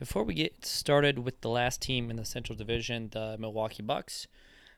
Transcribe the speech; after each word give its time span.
Before 0.00 0.24
we 0.24 0.32
get 0.32 0.64
started 0.64 1.18
with 1.18 1.42
the 1.42 1.50
last 1.50 1.82
team 1.82 2.08
in 2.08 2.16
the 2.16 2.24
Central 2.24 2.56
Division, 2.56 3.10
the 3.12 3.36
Milwaukee 3.38 3.82
Bucks, 3.82 4.26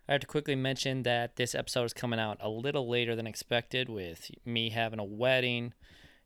I 0.08 0.12
have 0.12 0.20
to 0.22 0.26
quickly 0.26 0.56
mention 0.56 1.04
that 1.04 1.36
this 1.36 1.54
episode 1.54 1.84
is 1.84 1.92
coming 1.92 2.18
out 2.18 2.38
a 2.40 2.48
little 2.48 2.88
later 2.88 3.14
than 3.14 3.28
expected 3.28 3.88
with 3.88 4.32
me 4.44 4.70
having 4.70 4.98
a 4.98 5.04
wedding 5.04 5.74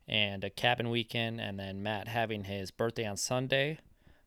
and 0.07 0.43
a 0.43 0.49
cabin 0.49 0.89
weekend, 0.89 1.39
and 1.39 1.59
then 1.59 1.83
Matt 1.83 2.07
having 2.07 2.45
his 2.45 2.71
birthday 2.71 3.05
on 3.05 3.17
Sunday. 3.17 3.77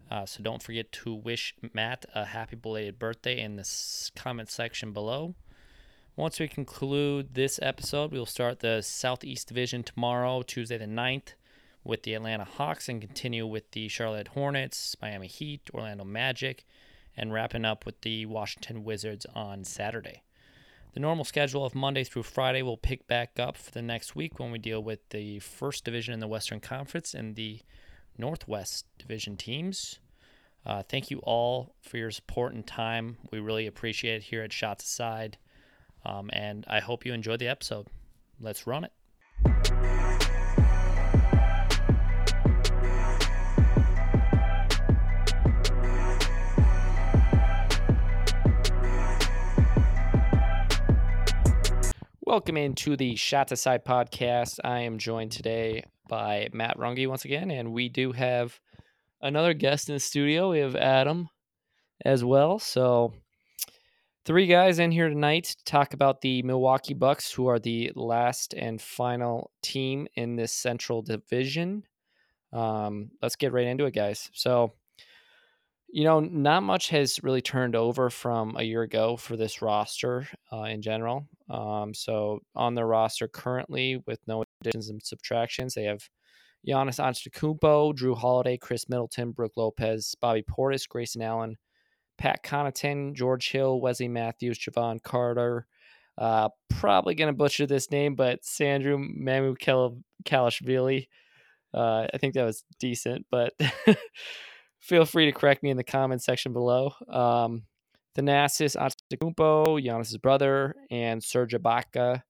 Uh, 0.08 0.24
so 0.24 0.40
don't 0.40 0.62
forget 0.62 0.92
to 0.92 1.12
wish 1.16 1.52
Matt 1.74 2.04
a 2.14 2.26
happy 2.26 2.54
belated 2.54 2.96
birthday 2.96 3.40
in 3.40 3.56
the 3.56 3.68
comment 4.14 4.50
section 4.50 4.92
below. 4.92 5.34
Once 6.14 6.38
we 6.38 6.46
conclude 6.46 7.34
this 7.34 7.58
episode, 7.60 8.12
we 8.12 8.20
will 8.20 8.24
start 8.24 8.60
the 8.60 8.82
Southeast 8.82 9.48
Division 9.48 9.82
tomorrow, 9.82 10.42
Tuesday 10.42 10.78
the 10.78 10.84
9th 10.84 11.32
with 11.84 12.02
the 12.02 12.14
Atlanta 12.14 12.44
Hawks 12.44 12.88
and 12.88 13.00
continue 13.00 13.46
with 13.46 13.70
the 13.72 13.88
Charlotte 13.88 14.28
Hornets, 14.28 14.96
Miami 15.00 15.26
Heat, 15.26 15.62
Orlando 15.72 16.04
Magic, 16.04 16.64
and 17.16 17.32
wrapping 17.32 17.64
up 17.64 17.86
with 17.86 18.00
the 18.02 18.26
Washington 18.26 18.84
Wizards 18.84 19.26
on 19.34 19.64
Saturday. 19.64 20.22
The 20.92 21.00
normal 21.00 21.24
schedule 21.24 21.64
of 21.64 21.74
Monday 21.74 22.02
through 22.04 22.24
Friday 22.24 22.62
will 22.62 22.76
pick 22.76 23.06
back 23.06 23.38
up 23.38 23.56
for 23.56 23.70
the 23.70 23.82
next 23.82 24.16
week 24.16 24.38
when 24.38 24.50
we 24.50 24.58
deal 24.58 24.82
with 24.82 25.08
the 25.10 25.38
first 25.38 25.84
division 25.84 26.14
in 26.14 26.20
the 26.20 26.26
Western 26.26 26.60
Conference 26.60 27.14
and 27.14 27.36
the 27.36 27.60
Northwest 28.18 28.86
Division 28.98 29.36
teams. 29.36 30.00
Uh, 30.66 30.82
thank 30.82 31.10
you 31.10 31.18
all 31.20 31.74
for 31.80 31.96
your 31.96 32.10
support 32.10 32.54
and 32.54 32.66
time. 32.66 33.16
We 33.30 33.38
really 33.38 33.66
appreciate 33.66 34.16
it 34.16 34.22
here 34.24 34.42
at 34.42 34.52
Shots 34.52 34.84
Aside. 34.84 35.38
Um, 36.04 36.30
and 36.32 36.64
I 36.68 36.80
hope 36.80 37.06
you 37.06 37.12
enjoyed 37.12 37.38
the 37.38 37.48
episode. 37.48 37.86
Let's 38.40 38.66
run 38.66 38.84
it. 38.84 39.79
Welcome 52.30 52.58
into 52.58 52.96
the 52.96 53.16
Shots 53.16 53.50
Aside 53.50 53.84
podcast. 53.84 54.60
I 54.62 54.82
am 54.82 54.98
joined 54.98 55.32
today 55.32 55.82
by 56.08 56.48
Matt 56.52 56.78
Runge 56.78 57.08
once 57.08 57.24
again, 57.24 57.50
and 57.50 57.72
we 57.72 57.88
do 57.88 58.12
have 58.12 58.60
another 59.20 59.52
guest 59.52 59.88
in 59.88 59.96
the 59.96 60.00
studio. 60.00 60.52
We 60.52 60.60
have 60.60 60.76
Adam 60.76 61.28
as 62.04 62.22
well. 62.22 62.60
So, 62.60 63.14
three 64.24 64.46
guys 64.46 64.78
in 64.78 64.92
here 64.92 65.08
tonight 65.08 65.42
to 65.42 65.64
talk 65.64 65.92
about 65.92 66.20
the 66.20 66.44
Milwaukee 66.44 66.94
Bucks, 66.94 67.32
who 67.32 67.48
are 67.48 67.58
the 67.58 67.90
last 67.96 68.54
and 68.54 68.80
final 68.80 69.50
team 69.60 70.06
in 70.14 70.36
this 70.36 70.52
Central 70.52 71.02
Division. 71.02 71.82
Um, 72.52 73.10
let's 73.20 73.34
get 73.34 73.52
right 73.52 73.66
into 73.66 73.86
it, 73.86 73.94
guys. 73.94 74.30
So, 74.34 74.74
you 75.92 76.04
know, 76.04 76.20
not 76.20 76.62
much 76.62 76.90
has 76.90 77.22
really 77.22 77.42
turned 77.42 77.74
over 77.74 78.10
from 78.10 78.56
a 78.56 78.62
year 78.62 78.82
ago 78.82 79.16
for 79.16 79.36
this 79.36 79.60
roster 79.60 80.26
uh, 80.52 80.62
in 80.62 80.82
general. 80.82 81.26
Um, 81.48 81.94
so 81.94 82.40
on 82.54 82.74
the 82.74 82.84
roster 82.84 83.28
currently, 83.28 84.02
with 84.06 84.20
no 84.26 84.44
additions 84.60 84.90
and 84.90 85.02
subtractions, 85.02 85.74
they 85.74 85.84
have 85.84 86.08
Giannis 86.66 87.00
Antetokounmpo, 87.00 87.94
Jrue 87.94 88.16
Holiday, 88.16 88.56
Khris 88.56 88.88
Middleton, 88.88 89.32
Brook 89.32 89.52
Lopez, 89.56 90.14
Bobby 90.20 90.42
Portis, 90.42 90.88
Grayson 90.88 91.22
Allen, 91.22 91.56
Pat 92.18 92.44
Connaughton, 92.44 93.14
George 93.14 93.50
Hill, 93.50 93.80
Wesley 93.80 94.08
Matthews, 94.08 94.58
Jevon 94.58 95.02
Carter. 95.02 95.66
Uh, 96.18 96.50
probably 96.68 97.14
going 97.14 97.32
to 97.32 97.36
butcher 97.36 97.66
this 97.66 97.90
name, 97.90 98.14
but 98.14 98.44
Sandro 98.44 98.98
Mamu 98.98 99.56
Kalashvili. 100.24 101.08
Uh, 101.72 102.06
I 102.12 102.18
think 102.18 102.34
that 102.34 102.44
was 102.44 102.62
decent, 102.78 103.24
but 103.30 103.54
feel 104.90 105.06
free 105.06 105.26
to 105.26 105.32
correct 105.32 105.62
me 105.62 105.70
in 105.70 105.76
the 105.76 105.84
comment 105.84 106.20
section 106.20 106.52
below. 106.52 106.92
Um, 107.08 107.62
Thanasis 108.18 108.76
Antetokounmpo, 108.76 109.80
Giannis's 109.80 110.18
brother, 110.18 110.74
and 110.90 111.22
Serge 111.22 111.54
Ibaka. 111.54 112.22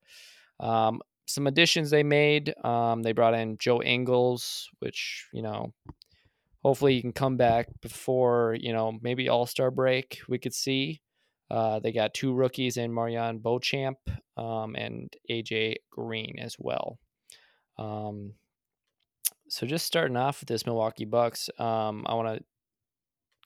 Um, 0.61 1.01
some 1.27 1.47
additions 1.47 1.89
they 1.89 2.03
made. 2.03 2.55
Um, 2.63 3.03
they 3.03 3.13
brought 3.13 3.33
in 3.33 3.57
Joe 3.57 3.83
Ingles, 3.83 4.69
which 4.81 5.27
you 5.33 5.41
know, 5.41 5.73
hopefully 6.63 6.97
he 6.97 7.01
can 7.01 7.13
come 7.13 7.39
back 7.39 7.69
before 7.81 8.59
you 8.61 8.75
know 8.75 8.93
maybe 9.01 9.31
All 9.31 9.47
Star 9.47 9.71
break. 9.71 10.21
We 10.29 10.39
could 10.39 10.55
see. 10.55 11.01
Uh, 11.51 11.81
they 11.81 11.93
got 11.93 12.13
two 12.13 12.35
rookies 12.35 12.77
in 12.77 12.93
MarJon 12.93 13.43
Beauchamp 13.43 13.99
um, 14.37 14.77
and 14.77 15.13
AJ 15.31 15.77
Green 15.91 16.39
as 16.39 16.57
well. 16.59 16.99
Um, 17.79 18.35
so 19.51 19.67
just 19.67 19.85
starting 19.85 20.17
off 20.17 20.41
with 20.41 20.49
this 20.49 20.65
Milwaukee 20.65 21.05
Bucks, 21.05 21.51
um, 21.59 22.05
I 22.07 22.15
want 22.15 22.39
to 22.39 22.45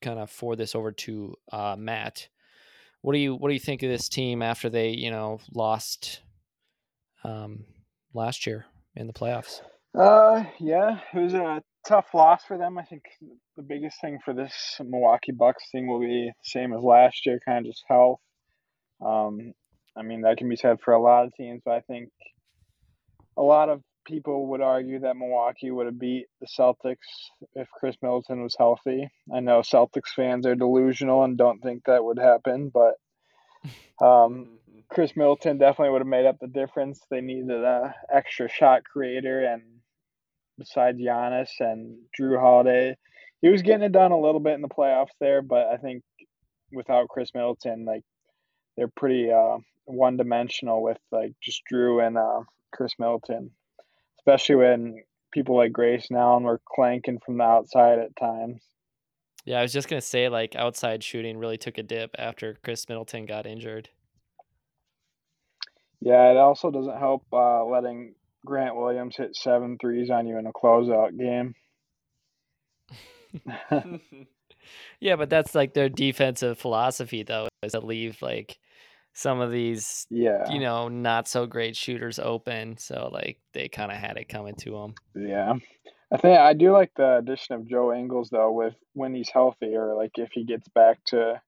kind 0.04 0.18
of 0.18 0.30
forward 0.30 0.56
this 0.56 0.74
over 0.74 0.92
to 0.92 1.34
uh, 1.50 1.74
Matt. 1.78 2.28
What 3.00 3.14
do 3.14 3.18
you 3.18 3.34
what 3.34 3.48
do 3.48 3.54
you 3.54 3.60
think 3.60 3.82
of 3.82 3.90
this 3.90 4.08
team 4.08 4.42
after 4.42 4.68
they 4.70 4.90
you 4.90 5.10
know 5.10 5.40
lost 5.52 6.20
um, 7.24 7.64
last 8.12 8.46
year 8.46 8.66
in 8.94 9.06
the 9.06 9.12
playoffs? 9.12 9.60
Uh, 9.98 10.44
yeah, 10.58 10.98
it 11.12 11.18
was 11.18 11.34
a 11.34 11.62
tough 11.86 12.06
loss 12.14 12.44
for 12.44 12.58
them. 12.58 12.78
I 12.78 12.84
think 12.84 13.02
the 13.56 13.62
biggest 13.62 14.00
thing 14.00 14.18
for 14.24 14.34
this 14.34 14.80
Milwaukee 14.80 15.32
Bucks 15.32 15.64
thing 15.70 15.86
will 15.86 16.00
be 16.00 16.30
the 16.30 16.32
same 16.42 16.72
as 16.72 16.82
last 16.82 17.26
year, 17.26 17.40
kind 17.44 17.58
of 17.58 17.72
just 17.72 17.84
health. 17.88 18.20
Um, 19.04 19.52
I 19.96 20.02
mean 20.02 20.22
that 20.22 20.38
can 20.38 20.48
be 20.48 20.56
said 20.56 20.78
for 20.84 20.94
a 20.94 21.02
lot 21.02 21.24
of 21.24 21.34
teams, 21.34 21.62
but 21.64 21.72
I 21.72 21.80
think 21.80 22.10
a 23.36 23.42
lot 23.42 23.68
of 23.68 23.82
people 24.04 24.46
would 24.48 24.60
argue 24.60 25.00
that 25.00 25.16
Milwaukee 25.16 25.70
would 25.70 25.86
have 25.86 25.98
beat 25.98 26.26
the 26.40 26.46
Celtics 26.46 27.30
if 27.54 27.68
Khris 27.70 27.96
Middleton 28.02 28.42
was 28.42 28.56
healthy. 28.56 29.08
I 29.34 29.40
know 29.40 29.60
Celtics 29.60 30.10
fans 30.14 30.46
are 30.46 30.54
delusional 30.54 31.24
and 31.24 31.36
don't 31.36 31.60
think 31.60 31.84
that 31.84 32.04
would 32.04 32.18
happen, 32.18 32.70
but 32.72 32.94
um, 34.04 34.58
Khris 34.90 35.16
Middleton 35.16 35.58
definitely 35.58 35.90
would 35.90 36.02
have 36.02 36.06
made 36.06 36.26
up 36.26 36.38
the 36.40 36.46
difference. 36.46 37.00
They 37.10 37.20
needed 37.20 37.50
an 37.50 37.92
extra 38.12 38.48
shot 38.48 38.84
creator, 38.84 39.44
and 39.44 39.62
besides 40.58 40.98
Giannis 41.00 41.50
and 41.60 41.98
Jrue 42.18 42.40
Holiday, 42.40 42.96
he 43.40 43.48
was 43.48 43.62
getting 43.62 43.82
it 43.84 43.92
done 43.92 44.12
a 44.12 44.20
little 44.20 44.40
bit 44.40 44.54
in 44.54 44.62
the 44.62 44.68
playoffs 44.68 45.14
there, 45.20 45.42
but 45.42 45.66
I 45.68 45.76
think 45.76 46.02
without 46.72 47.08
Khris 47.08 47.34
Middleton, 47.34 47.84
like 47.84 48.02
they're 48.76 48.88
pretty 48.88 49.30
uh, 49.30 49.58
one 49.84 50.16
dimensional 50.16 50.82
with 50.82 50.98
like 51.12 51.32
just 51.42 51.62
Jrue 51.70 52.06
and 52.06 52.16
uh, 52.16 52.40
Khris 52.72 52.92
Middleton 52.98 53.50
especially 54.26 54.56
when 54.56 55.02
people 55.32 55.56
like 55.56 55.72
Grayson 55.72 56.16
Allen 56.16 56.44
were 56.44 56.60
clanking 56.66 57.18
from 57.24 57.38
the 57.38 57.44
outside 57.44 57.98
at 57.98 58.16
times. 58.16 58.62
Yeah, 59.44 59.58
I 59.58 59.62
was 59.62 59.72
just 59.72 59.88
gonna 59.88 60.00
say 60.00 60.28
like 60.30 60.56
outside 60.56 61.04
shooting 61.04 61.36
really 61.36 61.58
took 61.58 61.76
a 61.76 61.82
dip 61.82 62.14
after 62.18 62.56
Khris 62.62 62.88
Middleton 62.88 63.26
got 63.26 63.46
injured. 63.46 63.90
Yeah, 66.00 66.30
it 66.30 66.36
also 66.36 66.70
doesn't 66.70 66.98
help 66.98 67.24
uh, 67.32 67.64
letting 67.64 68.14
Grant 68.46 68.76
Williams 68.76 69.16
hit 69.16 69.36
seven 69.36 69.76
threes 69.78 70.10
on 70.10 70.26
you 70.26 70.38
in 70.38 70.46
a 70.46 70.52
closeout 70.52 71.18
game. 71.18 71.54
yeah, 75.00 75.16
but 75.16 75.28
that's 75.28 75.54
like 75.54 75.74
their 75.74 75.88
defensive 75.88 76.58
philosophy 76.58 77.22
though, 77.22 77.48
is 77.62 77.72
to 77.72 77.80
leave 77.80 78.22
like 78.22 78.58
some 79.14 79.40
of 79.40 79.50
these, 79.50 80.06
yeah, 80.10 80.50
you 80.52 80.60
know, 80.60 80.88
not 80.88 81.28
so 81.28 81.46
great 81.46 81.76
shooters 81.76 82.18
open. 82.18 82.76
So 82.76 83.08
like 83.12 83.38
they 83.52 83.68
kind 83.68 83.90
of 83.90 83.96
had 83.96 84.16
it 84.16 84.28
coming 84.28 84.56
to 84.56 84.70
them. 84.72 84.94
Yeah, 85.14 85.54
I 86.12 86.16
think 86.16 86.38
I 86.38 86.52
do 86.52 86.72
like 86.72 86.92
the 86.96 87.16
addition 87.18 87.54
of 87.54 87.68
Joe 87.68 87.94
Ingles 87.94 88.28
though. 88.30 88.52
With 88.52 88.74
when 88.92 89.14
he's 89.14 89.30
healthy, 89.30 89.74
or 89.76 89.94
like 89.94 90.12
if 90.16 90.30
he 90.32 90.44
gets 90.44 90.68
back 90.68 90.98
to, 91.06 91.40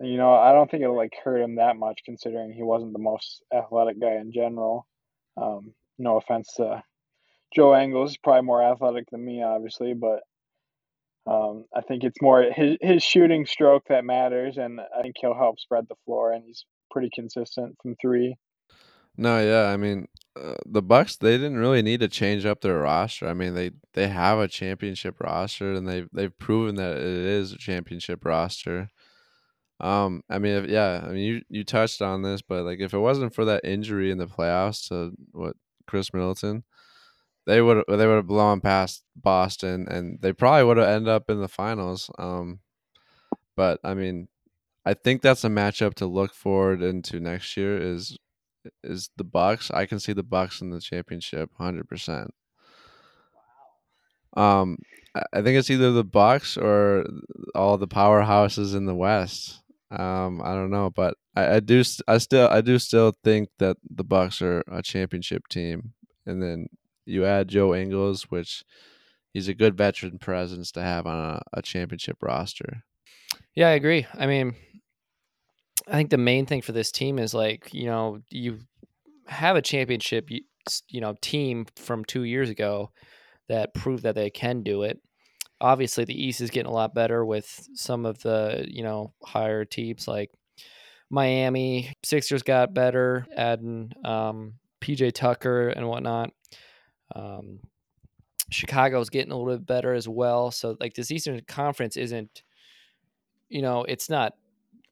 you 0.00 0.16
know, 0.16 0.32
I 0.32 0.52
don't 0.52 0.70
think 0.70 0.82
it'll 0.82 0.96
like 0.96 1.14
hurt 1.22 1.40
him 1.40 1.56
that 1.56 1.76
much 1.76 2.00
considering 2.04 2.52
he 2.52 2.62
wasn't 2.62 2.94
the 2.94 2.98
most 2.98 3.42
athletic 3.54 4.00
guy 4.00 4.16
in 4.16 4.32
general. 4.32 4.86
Um, 5.36 5.74
no 5.98 6.16
offense 6.16 6.54
to 6.56 6.82
Joe 7.54 7.78
Ingles, 7.78 8.16
probably 8.16 8.42
more 8.42 8.62
athletic 8.62 9.10
than 9.10 9.24
me, 9.24 9.42
obviously, 9.42 9.94
but 9.94 10.20
um, 11.26 11.66
I 11.74 11.82
think 11.82 12.04
it's 12.04 12.22
more 12.22 12.42
his 12.42 12.78
his 12.80 13.02
shooting 13.02 13.44
stroke 13.44 13.84
that 13.88 14.04
matters, 14.04 14.56
and 14.56 14.80
I 14.80 15.02
think 15.02 15.16
he'll 15.20 15.34
help 15.34 15.60
spread 15.60 15.86
the 15.88 15.96
floor. 16.06 16.32
And 16.32 16.44
he's 16.44 16.64
pretty 16.90 17.10
consistent 17.14 17.76
from 17.82 17.96
three. 18.00 18.36
No, 19.16 19.40
yeah, 19.40 19.72
I 19.72 19.76
mean 19.76 20.06
uh, 20.40 20.54
the 20.64 20.82
Bucks 20.82 21.16
they 21.16 21.36
didn't 21.36 21.58
really 21.58 21.82
need 21.82 22.00
to 22.00 22.08
change 22.08 22.46
up 22.46 22.60
their 22.60 22.78
roster. 22.78 23.26
I 23.26 23.34
mean 23.34 23.54
they 23.54 23.72
they 23.94 24.08
have 24.08 24.38
a 24.38 24.48
championship 24.48 25.20
roster 25.20 25.72
and 25.72 25.88
they 25.88 26.06
they've 26.12 26.38
proven 26.38 26.76
that 26.76 26.96
it 26.96 27.02
is 27.02 27.52
a 27.52 27.58
championship 27.58 28.24
roster. 28.24 28.90
Um, 29.80 30.22
I 30.28 30.38
mean, 30.38 30.54
if, 30.54 30.70
yeah, 30.70 31.02
I 31.04 31.08
mean 31.08 31.24
you 31.24 31.42
you 31.48 31.64
touched 31.64 32.02
on 32.02 32.22
this, 32.22 32.42
but 32.42 32.64
like 32.64 32.80
if 32.80 32.94
it 32.94 32.98
wasn't 32.98 33.34
for 33.34 33.44
that 33.44 33.64
injury 33.64 34.10
in 34.10 34.18
the 34.18 34.26
playoffs 34.26 34.88
to 34.88 35.12
what 35.32 35.56
Khris 35.86 36.12
Middleton, 36.14 36.64
they 37.46 37.60
would 37.60 37.84
they 37.88 38.06
would 38.06 38.16
have 38.16 38.26
blown 38.26 38.60
past 38.60 39.02
Boston 39.16 39.88
and 39.88 40.20
they 40.20 40.32
probably 40.32 40.64
would 40.64 40.76
have 40.76 40.88
ended 40.88 41.08
up 41.08 41.30
in 41.30 41.40
the 41.40 41.48
finals. 41.48 42.10
Um, 42.18 42.60
but 43.56 43.80
I 43.82 43.94
mean, 43.94 44.28
I 44.88 44.94
think 44.94 45.20
that's 45.20 45.44
a 45.44 45.48
matchup 45.48 45.92
to 45.96 46.06
look 46.06 46.32
forward 46.32 46.82
into 46.82 47.20
next 47.20 47.58
year. 47.58 47.76
Is 47.76 48.16
is 48.82 49.10
the 49.18 49.24
Bucks? 49.24 49.70
I 49.70 49.84
can 49.84 50.00
see 50.00 50.14
the 50.14 50.22
Bucks 50.22 50.62
in 50.62 50.70
the 50.70 50.80
championship, 50.80 51.50
hundred 51.58 51.90
percent. 51.90 52.32
Um, 54.34 54.78
I 55.14 55.42
think 55.42 55.58
it's 55.58 55.68
either 55.68 55.92
the 55.92 56.04
Bucks 56.04 56.56
or 56.56 57.04
all 57.54 57.76
the 57.76 57.86
powerhouses 57.86 58.74
in 58.74 58.86
the 58.86 58.94
West. 58.94 59.62
Um, 59.90 60.40
I 60.42 60.54
don't 60.54 60.70
know, 60.70 60.88
but 60.88 61.18
I, 61.36 61.56
I 61.56 61.60
do 61.60 61.84
I 62.06 62.16
still 62.16 62.48
I 62.48 62.62
do 62.62 62.78
still 62.78 63.12
think 63.22 63.50
that 63.58 63.76
the 63.90 64.04
Bucks 64.04 64.40
are 64.40 64.64
a 64.72 64.80
championship 64.80 65.48
team, 65.48 65.92
and 66.24 66.42
then 66.42 66.68
you 67.04 67.26
add 67.26 67.48
Joe 67.48 67.74
Ingles, 67.74 68.30
which 68.30 68.64
he's 69.34 69.48
a 69.48 69.54
good 69.54 69.76
veteran 69.76 70.18
presence 70.18 70.72
to 70.72 70.80
have 70.80 71.06
on 71.06 71.18
a, 71.18 71.42
a 71.52 71.60
championship 71.60 72.16
roster. 72.22 72.84
Yeah, 73.54 73.68
I 73.68 73.72
agree. 73.72 74.06
I 74.14 74.26
mean, 74.26 74.54
I 75.86 75.92
think 75.92 76.10
the 76.10 76.18
main 76.18 76.46
thing 76.46 76.62
for 76.62 76.72
this 76.72 76.90
team 76.90 77.18
is 77.18 77.34
like 77.34 77.72
you 77.72 77.86
know 77.86 78.20
you 78.30 78.60
have 79.26 79.56
a 79.56 79.62
championship 79.62 80.30
you 80.30 80.40
you 80.88 81.00
know 81.00 81.14
team 81.20 81.66
from 81.76 82.04
two 82.04 82.24
years 82.24 82.50
ago 82.50 82.90
that 83.48 83.74
proved 83.74 84.02
that 84.02 84.14
they 84.14 84.30
can 84.30 84.62
do 84.62 84.82
it. 84.82 85.00
Obviously, 85.60 86.04
the 86.04 86.20
East 86.20 86.40
is 86.40 86.50
getting 86.50 86.70
a 86.70 86.74
lot 86.74 86.94
better 86.94 87.24
with 87.24 87.68
some 87.74 88.06
of 88.06 88.20
the 88.22 88.66
you 88.68 88.82
know 88.82 89.12
higher 89.24 89.64
teams 89.64 90.06
like 90.06 90.30
Miami. 91.10 91.94
Sixers 92.04 92.42
got 92.42 92.74
better, 92.74 93.26
adding 93.36 93.92
um, 94.04 94.54
PJ 94.80 95.12
Tucker 95.14 95.68
and 95.68 95.88
whatnot. 95.88 96.30
Um, 97.14 97.60
Chicago's 98.50 99.10
getting 99.10 99.32
a 99.32 99.36
little 99.36 99.58
bit 99.58 99.66
better 99.66 99.92
as 99.92 100.08
well. 100.08 100.50
So 100.50 100.76
like 100.80 100.94
this 100.94 101.10
Eastern 101.10 101.40
Conference 101.46 101.96
isn't, 101.96 102.42
you 103.48 103.62
know, 103.62 103.84
it's 103.84 104.08
not 104.08 104.34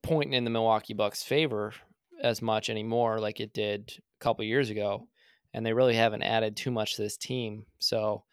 pointing 0.06 0.34
in 0.34 0.44
the 0.44 0.50
Milwaukee 0.50 0.94
Bucks' 0.94 1.22
favor 1.22 1.72
as 2.22 2.40
much 2.40 2.70
anymore 2.70 3.18
like 3.18 3.40
it 3.40 3.52
did 3.52 3.92
a 3.98 4.24
couple 4.24 4.44
years 4.44 4.70
ago, 4.70 5.08
and 5.52 5.64
they 5.64 5.72
really 5.72 5.94
haven't 5.94 6.22
added 6.22 6.56
too 6.56 6.70
much 6.70 6.96
to 6.96 7.02
this 7.02 7.16
team. 7.16 7.66
So 7.78 8.24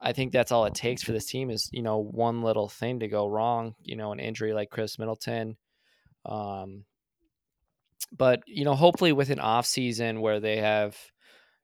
I 0.00 0.12
think 0.12 0.32
that's 0.32 0.52
all 0.52 0.64
it 0.64 0.74
takes 0.74 1.02
for 1.02 1.12
this 1.12 1.26
team 1.26 1.50
is 1.50 1.68
you 1.72 1.82
know 1.82 1.98
one 1.98 2.42
little 2.42 2.68
thing 2.68 3.00
to 3.00 3.08
go 3.08 3.26
wrong, 3.26 3.74
you 3.82 3.96
know, 3.96 4.12
an 4.12 4.20
injury 4.20 4.52
like 4.52 4.70
Khris 4.70 4.98
Middleton. 4.98 5.56
Um, 6.24 6.84
but 8.16 8.42
you 8.46 8.64
know, 8.64 8.74
hopefully 8.74 9.12
with 9.12 9.30
an 9.30 9.40
off 9.40 9.66
season 9.66 10.20
where 10.20 10.40
they 10.40 10.58
have 10.58 10.96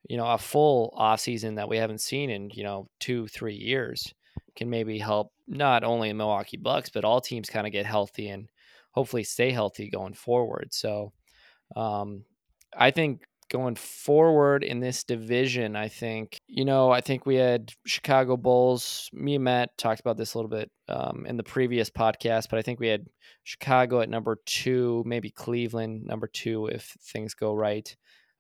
you 0.09 0.17
know, 0.17 0.27
a 0.27 0.39
full 0.39 0.93
off 0.97 1.21
season 1.21 1.55
that 1.57 1.69
we 1.69 1.79
haven't 1.79 2.01
seen 2.01 2.31
in, 2.31 2.51
you 2.51 2.63
know, 2.63 2.89
two, 3.01 3.27
three 3.29 3.55
years 3.55 4.13
can 4.57 4.71
maybe 4.71 4.99
help 4.99 5.33
not 5.49 5.85
only 5.85 6.13
Milwaukee 6.13 6.57
Bucks, 6.57 6.91
but 6.91 7.05
all 7.05 7.21
teams 7.21 7.49
kind 7.49 7.67
of 7.67 7.73
get 7.73 7.87
healthy 7.87 8.29
and 8.29 8.49
hopefully 8.95 9.25
stay 9.25 9.51
healthy 9.51 9.91
going 9.91 10.15
forward. 10.15 10.69
So 10.73 11.13
um, 11.77 12.25
I 12.77 12.91
think 12.91 13.25
going 13.51 13.77
forward 13.77 14.65
in 14.65 14.81
this 14.81 15.05
division, 15.05 15.77
I 15.77 15.89
think, 15.89 16.39
you 16.47 16.65
know, 16.65 16.91
I 16.91 17.01
think 17.01 17.27
we 17.27 17.37
had 17.37 17.73
Chicago 17.87 18.37
Bulls. 18.37 19.11
Me 19.13 19.35
and 19.35 19.45
Matt 19.45 19.77
talked 19.77 20.01
about 20.01 20.17
this 20.17 20.35
a 20.35 20.39
little 20.39 20.51
bit 20.51 20.71
um, 20.89 21.27
in 21.27 21.37
the 21.37 21.43
previous 21.43 21.91
podcast, 21.91 22.49
but 22.49 22.59
I 22.59 22.63
think 22.63 22.81
we 22.81 22.89
had 22.89 23.07
Chicago 23.43 24.01
at 24.01 24.09
number 24.09 24.39
two, 24.47 25.03
maybe 25.07 25.31
Cleveland 25.31 26.05
number 26.05 26.27
two 26.27 26.67
if 26.67 26.97
things 27.13 27.35
go 27.35 27.53
right 27.53 27.95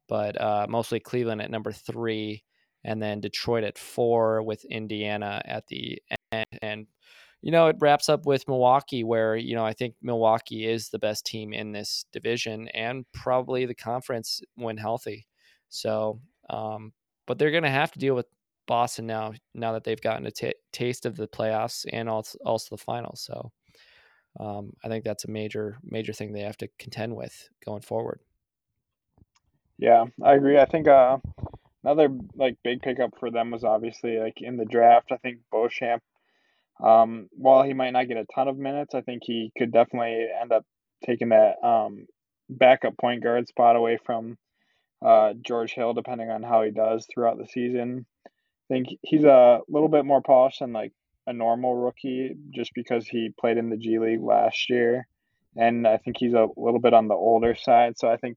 but 0.08 0.40
uh, 0.40 0.66
mostly 0.68 1.00
Cleveland 1.00 1.42
at 1.42 1.50
number 1.50 1.72
three, 1.72 2.44
and 2.84 3.02
then 3.02 3.20
Detroit 3.20 3.64
at 3.64 3.78
four, 3.78 4.42
with 4.42 4.64
Indiana 4.66 5.40
at 5.44 5.66
the 5.68 6.00
end. 6.32 6.46
And 6.62 6.86
you 7.44 7.50
know, 7.50 7.66
it 7.66 7.76
wraps 7.78 8.08
up 8.08 8.24
with 8.24 8.48
Milwaukee, 8.48 9.04
where 9.04 9.36
you 9.36 9.54
know 9.54 9.66
I 9.66 9.74
think 9.74 9.96
Milwaukee 10.00 10.66
is 10.66 10.88
the 10.88 10.98
best 10.98 11.26
team 11.26 11.52
in 11.52 11.72
this 11.72 12.06
division 12.10 12.68
and 12.68 13.04
probably 13.12 13.66
the 13.66 13.74
conference 13.74 14.40
when 14.54 14.78
healthy. 14.78 15.26
So, 15.68 16.22
um, 16.48 16.94
but 17.26 17.38
they're 17.38 17.50
going 17.50 17.64
to 17.64 17.68
have 17.68 17.92
to 17.92 17.98
deal 17.98 18.14
with 18.14 18.24
Boston 18.66 19.06
now, 19.06 19.34
now 19.54 19.72
that 19.72 19.84
they've 19.84 20.00
gotten 20.00 20.24
a 20.24 20.30
t- 20.30 20.54
taste 20.72 21.04
of 21.04 21.16
the 21.16 21.28
playoffs 21.28 21.84
and 21.92 22.08
also 22.08 22.38
also 22.46 22.76
the 22.76 22.82
finals. 22.82 23.20
So, 23.20 23.52
um, 24.40 24.72
I 24.82 24.88
think 24.88 25.04
that's 25.04 25.26
a 25.26 25.30
major 25.30 25.76
major 25.84 26.14
thing 26.14 26.32
they 26.32 26.40
have 26.40 26.56
to 26.56 26.68
contend 26.78 27.14
with 27.14 27.50
going 27.62 27.82
forward. 27.82 28.20
Yeah, 29.76 30.06
I 30.22 30.32
agree. 30.32 30.58
I 30.58 30.64
think 30.64 30.88
uh, 30.88 31.18
another 31.82 32.08
like 32.36 32.56
big 32.64 32.80
pickup 32.80 33.18
for 33.20 33.30
them 33.30 33.50
was 33.50 33.64
obviously 33.64 34.18
like 34.18 34.40
in 34.40 34.56
the 34.56 34.64
draft. 34.64 35.12
I 35.12 35.18
think 35.18 35.40
Beauchamp, 35.52 36.02
um, 36.82 37.28
while 37.32 37.62
he 37.62 37.72
might 37.72 37.92
not 37.92 38.08
get 38.08 38.16
a 38.16 38.26
ton 38.34 38.48
of 38.48 38.58
minutes, 38.58 38.94
I 38.94 39.00
think 39.00 39.22
he 39.24 39.52
could 39.56 39.72
definitely 39.72 40.26
end 40.40 40.52
up 40.52 40.64
taking 41.04 41.30
that 41.30 41.56
um, 41.62 42.06
backup 42.48 42.96
point 42.98 43.22
guard 43.22 43.46
spot 43.48 43.76
away 43.76 43.98
from 44.04 44.36
uh, 45.04 45.34
George 45.40 45.72
Hill, 45.72 45.92
depending 45.92 46.30
on 46.30 46.42
how 46.42 46.62
he 46.62 46.70
does 46.70 47.06
throughout 47.12 47.38
the 47.38 47.46
season. 47.46 48.06
I 48.26 48.74
think 48.74 48.88
he's 49.02 49.24
a 49.24 49.60
little 49.68 49.88
bit 49.88 50.04
more 50.04 50.22
polished 50.22 50.60
than 50.60 50.72
like 50.72 50.92
a 51.26 51.32
normal 51.32 51.74
rookie, 51.76 52.34
just 52.50 52.72
because 52.74 53.06
he 53.06 53.30
played 53.38 53.58
in 53.58 53.70
the 53.70 53.76
G 53.76 53.98
League 53.98 54.22
last 54.22 54.68
year, 54.70 55.06
and 55.56 55.86
I 55.86 55.98
think 55.98 56.16
he's 56.18 56.34
a 56.34 56.48
little 56.56 56.80
bit 56.80 56.94
on 56.94 57.08
the 57.08 57.14
older 57.14 57.54
side. 57.54 57.98
So 57.98 58.08
I 58.10 58.16
think 58.16 58.36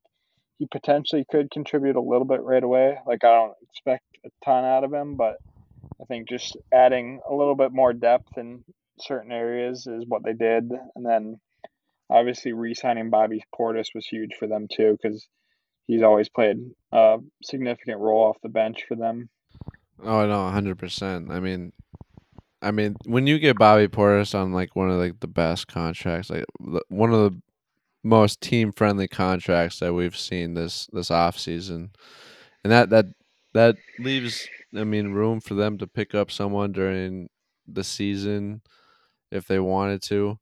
he 0.59 0.67
potentially 0.67 1.25
could 1.29 1.51
contribute 1.51 1.95
a 1.95 2.01
little 2.01 2.25
bit 2.25 2.41
right 2.41 2.63
away. 2.63 2.97
Like 3.05 3.23
I 3.23 3.31
don't 3.31 3.53
expect 3.61 4.03
a 4.25 4.29
ton 4.43 4.65
out 4.65 4.83
of 4.83 4.93
him, 4.93 5.15
but 5.15 5.37
I 6.01 6.05
think 6.05 6.29
just 6.29 6.57
adding 6.73 7.21
a 7.29 7.33
little 7.33 7.55
bit 7.55 7.71
more 7.71 7.93
depth 7.93 8.37
in 8.37 8.63
certain 8.99 9.31
areas 9.31 9.87
is 9.87 10.05
what 10.07 10.23
they 10.23 10.33
did, 10.33 10.71
and 10.95 11.05
then 11.05 11.39
obviously 12.09 12.53
re-signing 12.53 13.09
Bobby 13.09 13.43
Portis 13.57 13.87
was 13.93 14.07
huge 14.07 14.35
for 14.39 14.47
them 14.47 14.67
too 14.71 14.97
because 15.01 15.27
he's 15.87 16.03
always 16.03 16.29
played 16.29 16.57
a 16.91 17.17
significant 17.43 17.99
role 17.99 18.29
off 18.29 18.37
the 18.41 18.49
bench 18.49 18.85
for 18.87 18.95
them. 18.95 19.29
Oh 20.03 20.25
no, 20.27 20.49
hundred 20.49 20.77
percent. 20.77 21.31
I 21.31 21.39
mean, 21.39 21.73
I 22.61 22.71
mean, 22.71 22.95
when 23.05 23.27
you 23.27 23.39
get 23.39 23.57
Bobby 23.57 23.87
Portis 23.87 24.35
on 24.35 24.53
like 24.53 24.75
one 24.75 24.89
of 24.89 24.97
like 24.97 25.19
the 25.19 25.27
best 25.27 25.67
contracts, 25.67 26.29
like 26.29 26.45
one 26.89 27.13
of 27.13 27.31
the 27.31 27.41
most 28.03 28.41
team 28.41 28.71
friendly 28.71 29.07
contracts 29.07 29.79
that 29.79 29.93
we've 29.93 30.17
seen 30.17 30.53
this 30.53 30.87
this 30.93 31.11
off 31.11 31.37
season, 31.37 31.91
and 32.63 32.71
that 32.71 32.89
that 32.89 33.05
that 33.53 33.75
leaves 33.99 34.47
I 34.77 34.83
mean 34.83 35.13
room 35.13 35.39
for 35.41 35.53
them 35.56 35.77
to 35.79 35.88
pick 35.88 36.15
up 36.15 36.31
someone 36.31 36.71
during 36.71 37.29
the 37.68 37.83
season 37.83 38.62
if 39.31 39.47
they 39.47 39.59
wanted 39.59 40.01
to. 40.03 40.39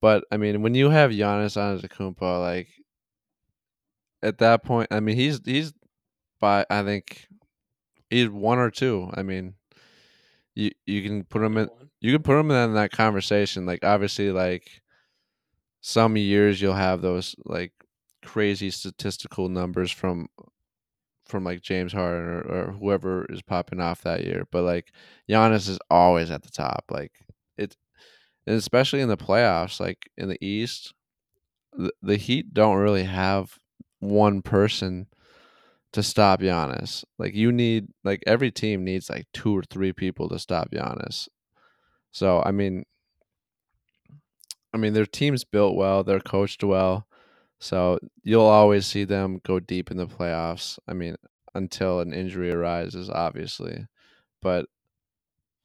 But 0.00 0.24
I 0.30 0.36
mean, 0.36 0.62
when 0.62 0.74
you 0.74 0.90
have 0.90 1.10
Giannis 1.10 1.56
Antetokounmpo, 1.56 2.40
like 2.40 2.68
at 4.22 4.38
that 4.38 4.64
point, 4.64 4.88
I 4.90 5.00
mean 5.00 5.16
he's 5.16 5.40
he's 5.44 5.72
by 6.40 6.66
I 6.70 6.82
think 6.82 7.26
he's 8.10 8.28
one 8.28 8.58
or 8.58 8.70
two. 8.70 9.10
I 9.14 9.22
mean, 9.22 9.54
you 10.54 10.70
you 10.86 11.02
can 11.02 11.24
put 11.24 11.42
him 11.42 11.56
in 11.58 11.68
you 12.00 12.12
can 12.12 12.22
put 12.22 12.38
him 12.38 12.50
in 12.50 12.74
that 12.74 12.92
conversation. 12.92 13.66
Like 13.66 13.84
obviously, 13.84 14.30
like 14.30 14.82
some 15.80 16.16
years 16.16 16.60
you'll 16.60 16.74
have 16.74 17.02
those 17.02 17.34
like 17.44 17.72
crazy 18.24 18.70
statistical 18.70 19.48
numbers 19.48 19.90
from 19.92 20.28
from 21.26 21.44
like 21.44 21.62
James 21.62 21.92
Harden 21.92 22.28
or, 22.28 22.40
or 22.42 22.72
whoever 22.72 23.26
is 23.26 23.42
popping 23.42 23.80
off 23.80 24.02
that 24.02 24.24
year. 24.24 24.46
But 24.50 24.64
like 24.64 24.92
Giannis 25.28 25.68
is 25.68 25.78
always 25.90 26.30
at 26.30 26.42
the 26.42 26.50
top. 26.50 26.84
Like 26.90 27.12
it 27.56 27.76
and 28.46 28.56
especially 28.56 29.00
in 29.00 29.08
the 29.08 29.16
playoffs, 29.16 29.80
like 29.80 30.10
in 30.16 30.28
the 30.28 30.44
East, 30.44 30.92
the, 31.72 31.92
the 32.02 32.16
Heat 32.16 32.52
don't 32.52 32.76
really 32.76 33.04
have 33.04 33.58
one 34.00 34.42
person 34.42 35.06
to 35.92 36.02
stop 36.02 36.40
Giannis. 36.40 37.04
Like 37.18 37.34
you 37.34 37.52
need 37.52 37.88
like 38.02 38.22
every 38.26 38.50
team 38.50 38.84
needs 38.84 39.08
like 39.08 39.26
two 39.32 39.56
or 39.56 39.62
three 39.62 39.92
people 39.92 40.28
to 40.28 40.38
stop 40.38 40.70
Giannis. 40.70 41.28
So 42.12 42.42
I 42.44 42.50
mean 42.50 42.84
I 44.74 44.76
mean, 44.76 44.92
their 44.92 45.06
team's 45.06 45.44
built 45.44 45.76
well, 45.76 46.02
they're 46.02 46.18
coached 46.18 46.64
well, 46.64 47.06
so 47.64 47.98
you'll 48.22 48.42
always 48.42 48.84
see 48.86 49.04
them 49.04 49.40
go 49.42 49.58
deep 49.58 49.90
in 49.90 49.96
the 49.96 50.06
playoffs. 50.06 50.78
I 50.86 50.92
mean, 50.92 51.16
until 51.54 52.00
an 52.00 52.12
injury 52.12 52.52
arises, 52.52 53.08
obviously, 53.08 53.86
but 54.42 54.66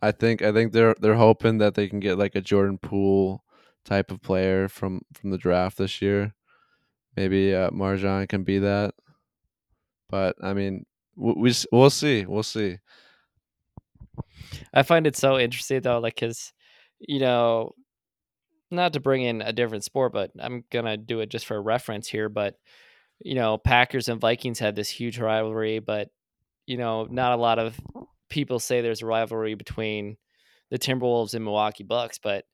I 0.01 0.13
think 0.13 0.41
I 0.41 0.53
think 0.53 0.71
they're 0.71 0.95
they're 1.01 1.15
hoping 1.15 1.57
that 1.57 1.75
they 1.75 1.89
can 1.89 1.99
get 1.99 2.17
like 2.17 2.35
a 2.35 2.41
Jordan 2.41 2.77
Poole 2.77 3.43
type 3.83 4.11
of 4.11 4.21
player 4.21 4.69
from 4.69 5.01
from 5.11 5.31
the 5.31 5.37
draft 5.37 5.77
this 5.77 6.01
year. 6.01 6.33
Maybe 7.17 7.53
uh, 7.53 7.69
MarJon 7.71 8.29
can 8.29 8.43
be 8.43 8.59
that, 8.59 8.93
but 10.09 10.37
I 10.41 10.53
mean, 10.53 10.85
we, 11.17 11.33
we 11.33 11.53
we'll 11.73 11.89
see, 11.89 12.25
we'll 12.25 12.43
see. 12.43 12.77
I 14.73 14.83
find 14.83 15.05
it 15.05 15.17
so 15.17 15.37
interesting 15.37 15.81
though, 15.81 15.99
like 15.99 16.15
because 16.15 16.53
you 16.99 17.19
know 17.19 17.73
not 18.71 18.93
to 18.93 18.99
bring 18.99 19.23
in 19.23 19.41
a 19.41 19.53
different 19.53 19.83
sport, 19.83 20.13
but 20.13 20.31
I'm 20.39 20.63
gonna 20.71 20.97
do 20.97 21.19
it 21.19 21.29
just 21.29 21.45
for 21.45 21.61
reference 21.61 22.07
here. 22.07 22.29
But 22.29 22.55
you 23.19 23.35
know, 23.35 23.57
Packers 23.57 24.09
and 24.09 24.21
Vikings 24.21 24.59
had 24.59 24.75
this 24.75 24.89
huge 24.89 25.19
rivalry, 25.19 25.79
but 25.79 26.09
you 26.65 26.77
know, 26.77 27.05
not 27.09 27.33
a 27.33 27.41
lot 27.41 27.59
of 27.59 27.79
people 28.29 28.59
say 28.59 28.81
there's 28.81 29.01
a 29.01 29.07
rivalry 29.07 29.55
between 29.55 30.17
the 30.69 30.79
Timberwolves 30.79 31.33
and 31.33 31.43
Milwaukee 31.43 31.83
Bucks. 31.83 32.19
But 32.19 32.45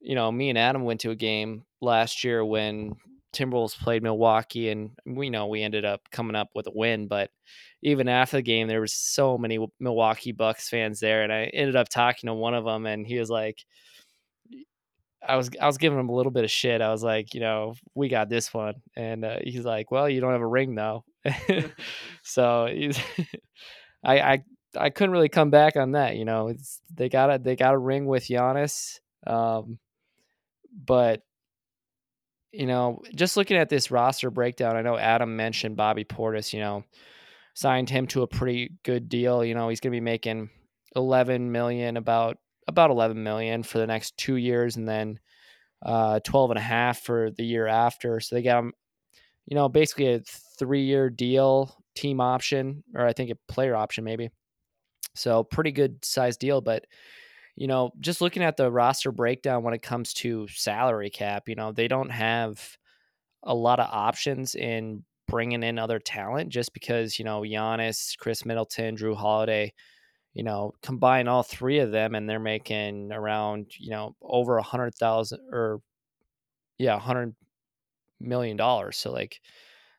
you 0.00 0.14
know, 0.14 0.30
me 0.30 0.48
and 0.48 0.58
Adam 0.58 0.84
went 0.84 1.00
to 1.00 1.10
a 1.10 1.16
game 1.16 1.64
last 1.80 2.22
year 2.22 2.44
when 2.44 2.94
Timberwolves 3.32 3.78
played 3.78 4.02
Milwaukee, 4.02 4.70
and 4.70 4.90
we 5.04 5.28
know 5.28 5.46
we 5.48 5.62
ended 5.62 5.84
up 5.84 6.02
coming 6.10 6.36
up 6.36 6.48
with 6.54 6.66
a 6.66 6.72
win. 6.74 7.08
But 7.08 7.30
even 7.82 8.08
after 8.08 8.38
the 8.38 8.42
game, 8.42 8.68
there 8.68 8.80
was 8.80 8.94
so 8.94 9.36
many 9.36 9.58
Milwaukee 9.78 10.32
Bucks 10.32 10.68
fans 10.68 11.00
there, 11.00 11.22
and 11.22 11.32
I 11.32 11.44
ended 11.44 11.76
up 11.76 11.88
talking 11.88 12.28
to 12.28 12.34
one 12.34 12.54
of 12.54 12.64
them, 12.64 12.86
and 12.86 13.06
he 13.06 13.18
was 13.18 13.28
like, 13.28 13.64
I 15.26 15.36
was 15.36 15.50
I 15.60 15.66
was 15.66 15.78
giving 15.78 15.98
him 15.98 16.08
a 16.08 16.14
little 16.14 16.32
bit 16.32 16.44
of 16.44 16.50
shit. 16.50 16.80
I 16.80 16.90
was 16.90 17.02
like, 17.02 17.34
you 17.34 17.40
know, 17.40 17.74
we 17.94 18.08
got 18.08 18.28
this 18.28 18.52
one, 18.54 18.74
and 18.96 19.24
uh, 19.24 19.38
he's 19.42 19.64
like, 19.64 19.90
well, 19.90 20.08
you 20.08 20.20
don't 20.20 20.32
have 20.32 20.40
a 20.40 20.46
ring 20.46 20.74
though. 20.74 21.04
so 22.22 22.66
he's, 22.66 22.98
I 24.04 24.20
I 24.20 24.44
I 24.76 24.90
couldn't 24.90 25.12
really 25.12 25.28
come 25.28 25.50
back 25.50 25.76
on 25.76 25.92
that. 25.92 26.16
You 26.16 26.24
know, 26.24 26.48
it's 26.48 26.80
they 26.94 27.08
got 27.08 27.32
a 27.34 27.38
they 27.38 27.56
got 27.56 27.74
a 27.74 27.78
ring 27.78 28.06
with 28.06 28.24
Giannis, 28.24 29.00
um, 29.26 29.78
but 30.72 31.22
you 32.52 32.66
know, 32.66 33.02
just 33.14 33.36
looking 33.36 33.56
at 33.56 33.68
this 33.68 33.90
roster 33.90 34.30
breakdown, 34.30 34.76
I 34.76 34.82
know 34.82 34.96
Adam 34.96 35.36
mentioned 35.36 35.76
Bobby 35.76 36.04
Portis. 36.04 36.52
You 36.52 36.60
know, 36.60 36.84
signed 37.54 37.90
him 37.90 38.06
to 38.08 38.22
a 38.22 38.28
pretty 38.28 38.72
good 38.84 39.08
deal. 39.08 39.44
You 39.44 39.54
know, 39.54 39.68
he's 39.68 39.80
going 39.80 39.92
to 39.92 39.96
be 39.96 40.00
making 40.00 40.50
11 40.94 41.50
million 41.50 41.96
about 41.96 42.38
about 42.68 42.90
11 42.90 43.20
million 43.22 43.62
for 43.62 43.78
the 43.78 43.86
next 43.86 44.16
two 44.16 44.36
years 44.36 44.76
and 44.76 44.86
then 44.86 45.18
uh 45.84 46.20
12 46.20 46.50
and 46.52 46.58
a 46.58 46.62
half 46.62 47.00
for 47.00 47.30
the 47.30 47.44
year 47.44 47.66
after. 47.66 48.20
So 48.20 48.36
they 48.36 48.42
got 48.42 48.60
him 48.60 48.72
you 49.46 49.54
know 49.54 49.68
basically 49.68 50.14
a 50.14 50.20
three 50.58 50.84
year 50.84 51.10
deal 51.10 51.74
team 51.96 52.20
option 52.20 52.84
or 52.94 53.04
i 53.06 53.12
think 53.12 53.30
a 53.30 53.52
player 53.52 53.74
option 53.74 54.04
maybe. 54.04 54.30
So 55.14 55.42
pretty 55.42 55.72
good 55.72 56.04
size 56.04 56.36
deal 56.36 56.60
but 56.60 56.84
you 57.56 57.66
know 57.66 57.90
just 57.98 58.20
looking 58.20 58.42
at 58.42 58.56
the 58.56 58.70
roster 58.70 59.10
breakdown 59.10 59.64
when 59.64 59.74
it 59.74 59.82
comes 59.82 60.12
to 60.14 60.46
salary 60.48 61.10
cap 61.10 61.48
you 61.48 61.56
know 61.56 61.72
they 61.72 61.88
don't 61.88 62.10
have 62.10 62.76
a 63.42 63.54
lot 63.54 63.80
of 63.80 63.88
options 63.90 64.54
in 64.54 65.02
bringing 65.28 65.62
in 65.62 65.78
other 65.78 65.98
talent 65.98 66.48
just 66.48 66.72
because 66.72 67.18
you 67.18 67.24
know 67.24 67.42
Giannis, 67.42 68.16
Khris 68.18 68.44
Middleton, 68.44 68.96
Jrue 68.96 69.16
Holiday, 69.16 69.72
you 70.38 70.44
know, 70.44 70.72
combine 70.82 71.26
all 71.26 71.42
three 71.42 71.80
of 71.80 71.90
them 71.90 72.14
and 72.14 72.30
they're 72.30 72.38
making 72.38 73.10
around, 73.10 73.72
you 73.76 73.90
know, 73.90 74.14
over 74.22 74.56
a 74.56 74.62
hundred 74.62 74.94
thousand 74.94 75.40
or 75.50 75.80
yeah, 76.78 76.94
a 76.94 77.00
hundred 77.00 77.34
million 78.20 78.56
dollars. 78.56 78.96
So 78.96 79.10
like 79.10 79.40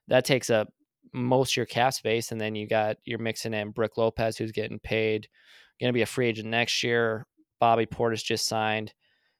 that 0.07 0.23
takes 0.23 0.49
up 0.49 0.69
most 1.11 1.51
of 1.51 1.57
your 1.57 1.65
cap 1.65 1.93
space. 1.93 2.31
And 2.31 2.39
then 2.39 2.55
you 2.55 2.69
got 2.69 2.95
you're 3.03 3.19
mixing 3.19 3.53
in 3.53 3.71
Brook 3.71 3.97
Lopez 3.97 4.37
who's 4.37 4.53
getting 4.53 4.79
paid, 4.79 5.27
gonna 5.81 5.91
be 5.91 6.03
a 6.03 6.05
free 6.05 6.29
agent 6.29 6.47
next 6.47 6.83
year. 6.83 7.27
Bobby 7.59 7.85
Portis 7.85 8.23
just 8.23 8.47
signed. 8.47 8.93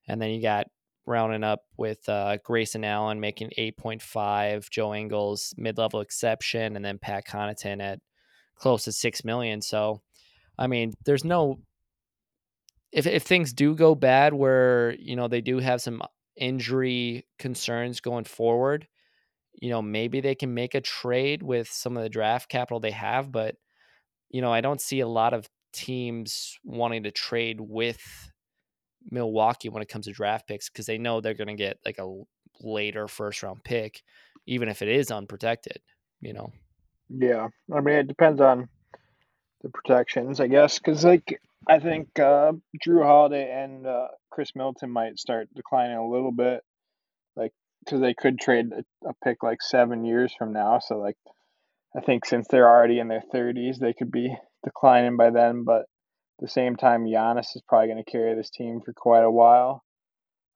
And 0.10 0.22
then 0.22 0.32
you 0.32 0.42
got 0.42 0.68
rounding 1.06 1.46
up 1.46 1.62
with 1.78 2.10
uh, 2.10 2.40
Grayson 2.44 2.84
Allen 2.84 3.22
making 3.22 3.52
8.5, 3.58 4.70
Joe 4.70 4.94
Ingles 4.94 5.54
mid-level 5.56 6.02
exception, 6.02 6.76
and 6.76 6.84
then 6.84 7.00
Pat 7.00 7.26
Connaughton 7.26 7.82
at 7.82 8.00
close 8.58 8.84
to 8.84 8.92
six 8.92 9.24
million. 9.24 9.62
So 9.62 10.02
I 10.60 10.68
mean, 10.68 10.94
there's 11.06 11.24
no 11.24 11.60
if 12.92 13.08
if 13.08 13.24
things 13.24 13.54
do 13.54 13.74
go 13.74 13.96
bad 13.96 14.34
where, 14.34 14.94
you 15.00 15.16
know, 15.16 15.28
they 15.28 15.42
do 15.42 15.60
have 15.60 15.82
some 15.82 16.02
injury 16.36 17.26
concerns 17.40 18.02
going 18.02 18.26
forward, 18.26 18.88
you 19.54 19.70
know, 19.70 19.82
maybe 19.82 20.20
they 20.20 20.36
can 20.36 20.54
make 20.54 20.76
a 20.76 20.82
trade 20.82 21.42
with 21.42 21.70
some 21.70 21.96
of 21.96 22.04
the 22.04 22.10
draft 22.10 22.50
capital 22.50 22.80
they 22.80 22.92
have, 22.92 23.32
but 23.32 23.56
you 24.30 24.42
know, 24.42 24.52
I 24.52 24.62
don't 24.62 24.82
see 24.82 25.00
a 25.00 25.08
lot 25.08 25.34
of 25.34 25.50
teams 25.72 26.60
wanting 26.64 27.04
to 27.04 27.12
trade 27.12 27.60
with 27.62 28.32
Milwaukee 29.10 29.70
when 29.70 29.82
it 29.82 29.90
comes 29.90 30.06
to 30.06 30.12
draft 30.12 30.48
picks 30.48 30.70
because 30.70 30.86
they 30.86 30.98
know 30.98 31.22
they're 31.22 31.34
going 31.34 31.48
to 31.48 31.56
get 31.56 31.80
like 31.86 32.00
a 32.00 32.22
later 32.62 33.08
first 33.08 33.44
round 33.44 33.64
pick, 33.64 34.04
even 34.46 34.68
if 34.68 34.82
it 34.82 34.90
is 34.90 35.10
unprotected, 35.10 35.80
you 36.20 36.34
know. 36.34 36.52
Yeah, 37.10 37.48
I 37.74 37.80
mean, 37.80 37.96
it 37.96 38.08
depends 38.08 38.42
on 38.42 38.68
the 39.62 39.70
protections, 39.70 40.40
I 40.40 40.48
guess, 40.48 40.80
because 40.80 41.04
like 41.04 41.42
I 41.68 41.80
think 41.80 42.18
uh, 42.20 42.54
Jrue 42.84 43.04
Holiday 43.04 43.52
and 43.52 43.86
uh, 43.86 44.08
Khris 44.32 44.56
Middleton 44.56 44.90
might 44.90 45.20
start 45.20 45.50
declining 45.56 45.98
a 45.98 46.08
little 46.08 46.32
bit, 46.32 46.64
like 47.36 47.52
because 47.84 48.02
they 48.02 48.14
could 48.14 48.40
trade 48.40 48.68
a, 48.72 49.10
a, 49.10 49.14
pick 49.24 49.44
like 49.44 49.62
seven 49.62 50.06
years 50.06 50.34
from 50.38 50.54
now. 50.54 50.80
So 50.80 50.98
like, 50.98 51.18
I 51.96 52.02
think 52.02 52.26
since 52.26 52.48
they're 52.48 52.70
already 52.70 53.00
in 53.00 53.08
their 53.08 53.24
thirties, 53.32 53.80
they 53.80 53.94
could 53.94 54.12
be 54.12 54.36
declining 54.64 55.18
by 55.18 55.32
then. 55.32 55.64
But 55.64 55.82
at 55.82 55.88
the 56.42 56.48
same 56.48 56.76
time, 56.76 57.06
Giannis 57.06 57.56
is 57.56 57.64
probably 57.68 57.88
going 57.88 58.04
to 58.04 58.12
carry 58.12 58.36
this 58.36 58.50
team 58.50 58.82
for 58.84 58.94
quite 58.94 59.24
a 59.24 59.32
while. 59.32 59.84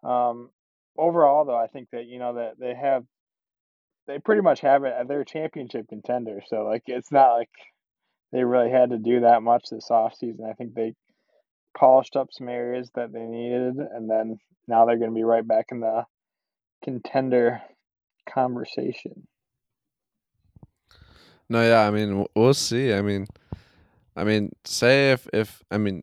Um, 0.03 0.49
overall, 0.97 1.45
though, 1.45 1.57
I 1.57 1.67
think 1.67 1.89
that 1.91 2.05
you 2.05 2.19
know 2.19 2.35
that 2.35 2.53
they 2.59 2.73
have, 2.73 3.03
they 4.07 4.19
pretty 4.19 4.41
much 4.41 4.61
have 4.61 4.83
it. 4.83 4.93
They're 5.07 5.21
a 5.21 5.25
championship 5.25 5.87
contender, 5.89 6.41
so 6.47 6.63
like 6.63 6.83
it's 6.87 7.11
not 7.11 7.33
like 7.33 7.49
they 8.33 8.43
really 8.43 8.71
had 8.71 8.89
to 8.89 8.97
do 8.97 9.21
that 9.21 9.43
much 9.43 9.65
this 9.69 9.89
offseason. 9.89 10.49
I 10.49 10.53
think 10.53 10.73
they 10.73 10.95
polished 11.77 12.15
up 12.15 12.29
some 12.31 12.49
areas 12.49 12.89
that 12.95 13.13
they 13.13 13.21
needed, 13.21 13.75
and 13.77 14.09
then 14.09 14.39
now 14.67 14.85
they're 14.85 14.97
going 14.97 15.11
to 15.11 15.15
be 15.15 15.23
right 15.23 15.47
back 15.47 15.67
in 15.71 15.79
the 15.79 16.03
contender 16.83 17.61
conversation. 18.27 19.27
No, 21.47 21.61
yeah, 21.61 21.87
I 21.87 21.91
mean, 21.91 22.25
we'll 22.35 22.55
see. 22.55 22.93
I 22.93 23.01
mean, 23.01 23.27
I 24.15 24.23
mean, 24.23 24.51
say 24.65 25.11
if 25.11 25.27
if 25.31 25.61
I 25.69 25.77
mean, 25.77 26.01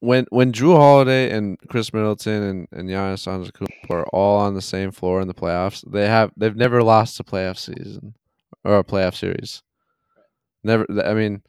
when 0.00 0.24
when 0.30 0.52
Jrue 0.52 0.76
Holiday 0.76 1.30
and 1.30 1.58
Khris 1.68 1.92
Middleton 1.92 2.42
and 2.42 2.68
and 2.72 2.88
Giannis 2.88 3.26
Antetokounmpo 3.26 3.90
are 3.90 4.06
all 4.14 4.38
on 4.38 4.54
the 4.54 4.62
same 4.62 4.90
floor 4.90 5.20
in 5.20 5.28
the 5.28 5.34
playoffs, 5.34 5.84
they 5.90 6.06
have 6.06 6.32
they've 6.38 6.56
never 6.56 6.82
lost 6.82 7.20
a 7.20 7.24
playoff 7.24 7.58
season 7.58 8.14
or 8.64 8.78
a 8.78 8.84
playoff 8.84 9.14
series. 9.14 9.62
Never. 10.64 10.86
I 11.04 11.14
mean, 11.14 11.42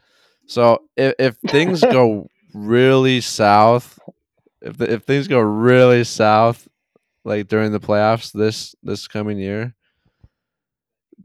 so 0.48 0.84
if 0.98 1.14
if 1.20 1.38
things 1.48 1.82
go 1.82 2.28
really 2.54 3.22
south, 3.22 4.00
if 4.62 4.78
the, 4.78 4.92
if 4.92 5.04
things 5.04 5.28
go 5.28 5.40
really 5.40 6.04
south, 6.04 6.68
like 7.24 7.48
during 7.48 7.72
the 7.72 7.80
playoffs 7.80 8.32
this 8.32 8.76
this 8.84 9.08
coming 9.08 9.38
year, 9.38 9.76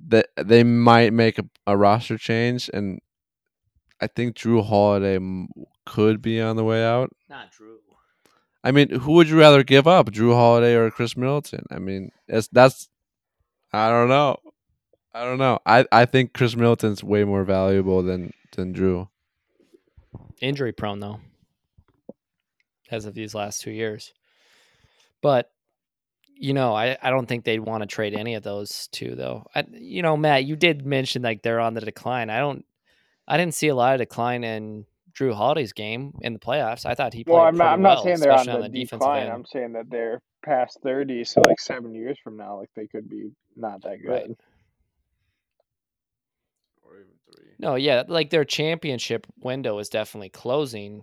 that 0.09 0.29
they 0.37 0.65
might 0.65 1.13
make 1.13 1.39
a, 1.39 1.45
a 1.67 1.77
roster 1.77 2.19
change, 2.19 2.71
and 2.73 3.01
I 4.01 4.07
think 4.07 4.37
Jrue 4.37 4.65
Holiday 4.65 5.19
could 5.87 6.23
be 6.23 6.41
on 6.41 6.57
the 6.57 6.65
way 6.65 6.85
out. 6.85 7.11
Not 7.29 7.53
Jrue. 7.53 7.77
I 8.65 8.73
mean, 8.73 8.91
who 8.91 9.13
would 9.13 9.29
you 9.29 9.39
rather 9.39 9.63
give 9.63 9.87
up, 9.87 10.11
Jrue 10.11 10.35
Holiday 10.35 10.75
or 10.75 10.91
Khris 10.91 11.17
Middleton? 11.17 11.65
I 11.71 11.79
mean, 11.79 12.11
it's 12.27 12.49
that's 12.49 12.89
I 13.73 13.89
don't 13.91 14.09
know. 14.09 14.37
I 15.19 15.25
don't 15.25 15.39
know. 15.39 15.59
I, 15.67 15.85
I 15.91 16.05
think 16.05 16.33
Khris 16.33 16.55
Middleton's 16.55 17.03
way 17.03 17.25
more 17.25 17.43
valuable 17.43 18.05
than 18.05 18.33
than 18.55 18.73
Jrue. 18.73 19.09
Injury 20.41 20.73
prone 20.73 21.01
though, 21.01 21.19
as 22.91 23.05
of 23.05 23.15
these 23.15 23.35
last 23.35 23.61
two 23.63 23.73
years. 23.73 24.13
But 25.21 25.51
you 26.37 26.55
know, 26.55 26.73
I, 26.73 26.97
I 27.03 27.11
don't 27.11 27.27
think 27.27 27.45
they'd 27.45 27.59
want 27.59 27.83
to 27.83 27.89
trade 27.89 28.15
any 28.15 28.35
of 28.35 28.45
those 28.45 28.89
two 28.93 29.17
though. 29.17 29.45
I, 29.57 29.65
you 29.73 30.03
know, 30.03 30.17
Matt, 30.17 30.45
you 30.45 30.55
did 30.55 30.87
mention 30.87 31.23
like 31.23 31.43
they're 31.43 31.59
on 31.59 31.75
the 31.75 31.81
decline. 31.81 32.31
I 32.31 32.39
don't, 32.39 32.65
I 33.27 33.37
didn't 33.37 33.55
see 33.55 33.67
a 33.67 33.75
lot 33.75 33.95
of 33.95 33.99
decline 33.99 34.45
in 34.45 34.87
Jrue 35.19 35.35
Holiday's 35.35 35.73
game 35.73 36.15
in 36.21 36.33
the 36.33 36.39
playoffs. 36.39 36.87
I 36.87 36.95
thought 36.95 37.13
he 37.13 37.25
played. 37.25 37.35
Well, 37.35 37.43
I'm 37.43 37.57
not, 37.57 37.73
I'm 37.73 37.83
not 37.83 37.97
well, 37.97 38.05
saying 38.05 38.21
they're 38.21 38.33
on 38.33 38.49
on 38.49 38.61
the, 38.61 38.69
the 38.69 38.85
decline. 38.85 39.25
end. 39.25 39.33
I'm 39.33 39.47
saying 39.47 39.73
that 39.73 39.91
they're 39.91 40.23
past 40.45 40.79
thirty, 40.81 41.25
so 41.25 41.41
like 41.41 41.59
seven 41.59 41.93
years 41.93 42.17
from 42.23 42.37
now, 42.37 42.61
like 42.61 42.71
they 42.77 42.87
could 42.87 43.09
be 43.09 43.33
not 43.57 43.83
that 43.83 44.01
good. 44.01 44.09
Right. 44.09 44.31
No, 47.59 47.75
yeah, 47.75 48.05
like 48.07 48.31
their 48.31 48.45
championship 48.45 49.27
window 49.41 49.79
is 49.79 49.89
definitely 49.89 50.31
closing. 50.31 51.03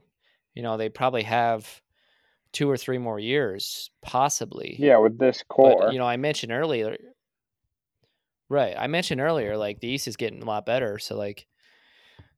You 0.54 0.64
know, 0.64 0.78
they 0.78 0.90
probably 0.90 1.24
have 1.24 1.82
two 2.54 2.70
or 2.70 2.78
three 2.78 2.98
more 2.98 3.20
years, 3.20 3.90
possibly. 4.02 4.76
Yeah, 4.80 4.98
with 4.98 5.18
this 5.20 5.44
core. 5.48 5.76
But, 5.80 5.94
you 5.94 6.00
know, 6.00 6.08
I 6.08 6.18
mentioned 6.18 6.54
earlier. 6.54 6.96
Right, 8.48 8.76
I 8.78 8.88
mentioned 8.88 9.22
earlier, 9.22 9.58
like 9.58 9.80
the 9.80 9.88
East 9.88 10.08
is 10.08 10.18
getting 10.18 10.42
a 10.42 10.46
lot 10.46 10.66
better, 10.66 11.00
so 11.00 11.18
like 11.18 11.48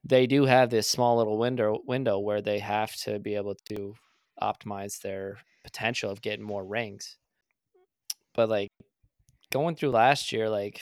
they 0.04 0.26
do 0.26 0.46
have 0.46 0.70
this 0.70 0.88
small 0.88 1.18
little 1.18 1.38
window 1.38 1.80
window 1.86 2.18
where 2.18 2.42
they 2.42 2.60
have 2.60 2.96
to 2.98 3.20
be 3.20 3.36
able 3.36 3.56
to 3.70 3.94
optimize 4.42 5.02
their 5.02 5.38
potential 5.64 6.10
of 6.10 6.22
getting 6.22 6.46
more 6.46 6.66
rings. 6.66 7.18
But 8.34 8.48
like 8.50 8.70
going 9.52 9.76
through 9.76 9.90
last 9.92 10.32
year, 10.32 10.50
like 10.50 10.82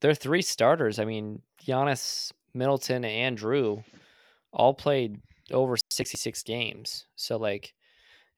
their 0.00 0.14
three 0.14 0.42
starters, 0.42 0.98
I 0.98 1.04
mean, 1.04 1.42
Giannis, 1.64 2.32
Middleton, 2.54 3.04
and 3.04 3.38
Jrue 3.38 3.84
all 4.52 4.74
played 4.74 5.20
over 5.52 5.76
66 5.90 6.42
games. 6.42 7.06
So, 7.16 7.36
like, 7.36 7.74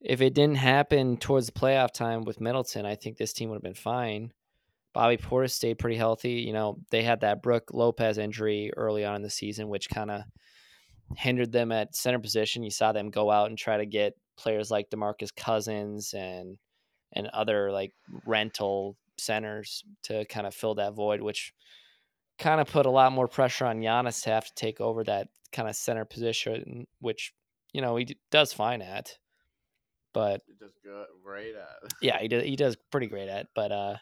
if 0.00 0.20
it 0.20 0.34
didn't 0.34 0.56
happen 0.56 1.16
towards 1.16 1.46
the 1.46 1.52
playoff 1.52 1.92
time 1.92 2.24
with 2.24 2.40
Middleton, 2.40 2.84
I 2.84 2.96
think 2.96 3.16
this 3.16 3.32
team 3.32 3.48
would 3.48 3.56
have 3.56 3.62
been 3.62 3.74
fine. 3.74 4.32
Bobby 4.92 5.16
Portis 5.16 5.52
stayed 5.52 5.78
pretty 5.78 5.96
healthy. 5.96 6.32
You 6.32 6.52
know, 6.52 6.78
they 6.90 7.02
had 7.02 7.20
that 7.20 7.42
Brook 7.42 7.70
Lopez 7.72 8.18
injury 8.18 8.70
early 8.76 9.04
on 9.04 9.16
in 9.16 9.22
the 9.22 9.30
season, 9.30 9.68
which 9.68 9.88
kind 9.88 10.10
of 10.10 10.22
hindered 11.16 11.52
them 11.52 11.72
at 11.72 11.96
center 11.96 12.18
position. 12.18 12.62
You 12.62 12.70
saw 12.70 12.92
them 12.92 13.10
go 13.10 13.30
out 13.30 13.48
and 13.48 13.56
try 13.56 13.78
to 13.78 13.86
get 13.86 14.14
players 14.36 14.70
like 14.70 14.90
DeMarcus 14.90 15.34
Cousins 15.34 16.14
and 16.14 16.58
and 17.14 17.26
other 17.28 17.70
like 17.70 17.92
rental 18.26 18.96
centers 19.18 19.84
to 20.04 20.24
kind 20.26 20.46
of 20.46 20.54
fill 20.54 20.74
that 20.76 20.94
void, 20.94 21.20
which 21.20 21.52
kind 22.38 22.60
of 22.60 22.66
put 22.66 22.86
a 22.86 22.90
lot 22.90 23.12
more 23.12 23.28
pressure 23.28 23.66
on 23.66 23.80
Giannis 23.80 24.22
to 24.24 24.30
have 24.30 24.46
to 24.46 24.54
take 24.54 24.80
over 24.80 25.04
that 25.04 25.28
kind 25.52 25.68
of 25.68 25.76
center 25.76 26.04
position, 26.04 26.86
which 27.00 27.32
you 27.72 27.80
know 27.80 27.96
he 27.96 28.16
does 28.30 28.52
fine 28.52 28.82
at. 28.82 29.18
But 30.12 30.42
He 30.46 30.54
does 30.60 30.72
great 31.24 31.54
at. 31.54 31.92
yeah, 32.00 32.18
he 32.20 32.28
does 32.32 32.42
he 32.44 32.56
does 32.56 32.76
pretty 32.90 33.06
great 33.06 33.28
at. 33.28 33.48
But 33.54 33.72
uh, 33.72 33.96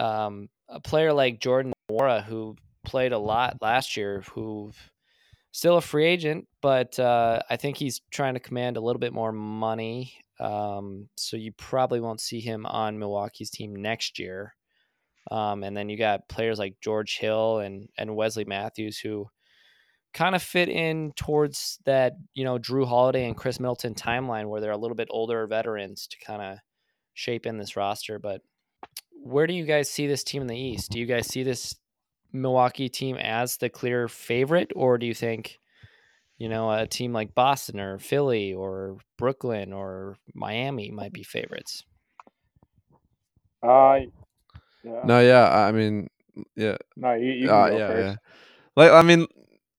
um, 0.00 0.48
a 0.68 0.80
player 0.80 1.12
like 1.12 1.40
Jordan 1.40 1.72
Nwora, 1.90 2.24
who 2.24 2.56
played 2.84 3.12
a 3.12 3.18
lot 3.18 3.58
last 3.60 3.96
year, 3.96 4.22
who 4.32 4.72
still 5.52 5.76
a 5.76 5.82
free 5.82 6.06
agent, 6.06 6.48
but 6.60 6.98
uh, 6.98 7.40
I 7.48 7.56
think 7.56 7.76
he's 7.76 8.00
trying 8.10 8.34
to 8.34 8.40
command 8.40 8.76
a 8.76 8.80
little 8.80 9.00
bit 9.00 9.12
more 9.12 9.32
money. 9.32 10.14
Um, 10.42 11.08
so 11.16 11.36
you 11.36 11.52
probably 11.52 12.00
won't 12.00 12.20
see 12.20 12.40
him 12.40 12.66
on 12.66 12.98
Milwaukee's 12.98 13.50
team 13.50 13.76
next 13.76 14.18
year. 14.18 14.54
Um, 15.30 15.62
and 15.62 15.76
then 15.76 15.88
you 15.88 15.96
got 15.96 16.28
players 16.28 16.58
like 16.58 16.74
George 16.82 17.18
Hill 17.18 17.60
and 17.60 17.88
and 17.96 18.16
Wesley 18.16 18.44
Matthews 18.44 18.98
who 18.98 19.28
kind 20.12 20.34
of 20.34 20.42
fit 20.42 20.68
in 20.68 21.12
towards 21.16 21.78
that 21.86 22.14
you 22.34 22.44
know 22.44 22.58
Jrue 22.58 22.86
Holiday 22.86 23.24
and 23.26 23.36
Khris 23.36 23.60
Middleton 23.60 23.94
timeline 23.94 24.48
where 24.48 24.60
they're 24.60 24.72
a 24.72 24.76
little 24.76 24.96
bit 24.96 25.08
older 25.10 25.46
veterans 25.46 26.08
to 26.08 26.18
kind 26.26 26.42
of 26.42 26.58
shape 27.14 27.46
in 27.46 27.56
this 27.56 27.76
roster. 27.76 28.18
But 28.18 28.40
where 29.12 29.46
do 29.46 29.54
you 29.54 29.64
guys 29.64 29.88
see 29.88 30.08
this 30.08 30.24
team 30.24 30.42
in 30.42 30.48
the 30.48 30.58
East? 30.58 30.90
Do 30.90 30.98
you 30.98 31.06
guys 31.06 31.28
see 31.28 31.44
this 31.44 31.76
Milwaukee 32.32 32.88
team 32.88 33.16
as 33.16 33.58
the 33.58 33.68
clear 33.68 34.08
favorite, 34.08 34.72
or 34.74 34.98
do 34.98 35.06
you 35.06 35.14
think, 35.14 35.60
you 36.42 36.48
know, 36.48 36.72
a 36.72 36.88
team 36.88 37.12
like 37.12 37.36
Boston 37.36 37.78
or 37.78 38.00
Philly 38.00 38.52
or 38.52 38.96
Brooklyn 39.16 39.72
or 39.72 40.16
Miami 40.34 40.90
might 40.90 41.12
be 41.12 41.22
favorites? 41.22 41.84
Uh, 43.62 44.00
yeah. 44.82 45.04
No, 45.04 45.20
yeah, 45.20 45.48
I 45.48 45.70
mean, 45.70 46.08
yeah, 46.56 46.78
No, 46.96 47.12
you, 47.12 47.30
you 47.30 47.46
can 47.46 47.56
uh, 47.56 47.68
go 47.68 47.78
yeah, 47.78 47.86
first. 47.86 48.08
yeah. 48.08 48.16
Like, 48.74 48.90
I 48.90 49.02
mean, 49.02 49.28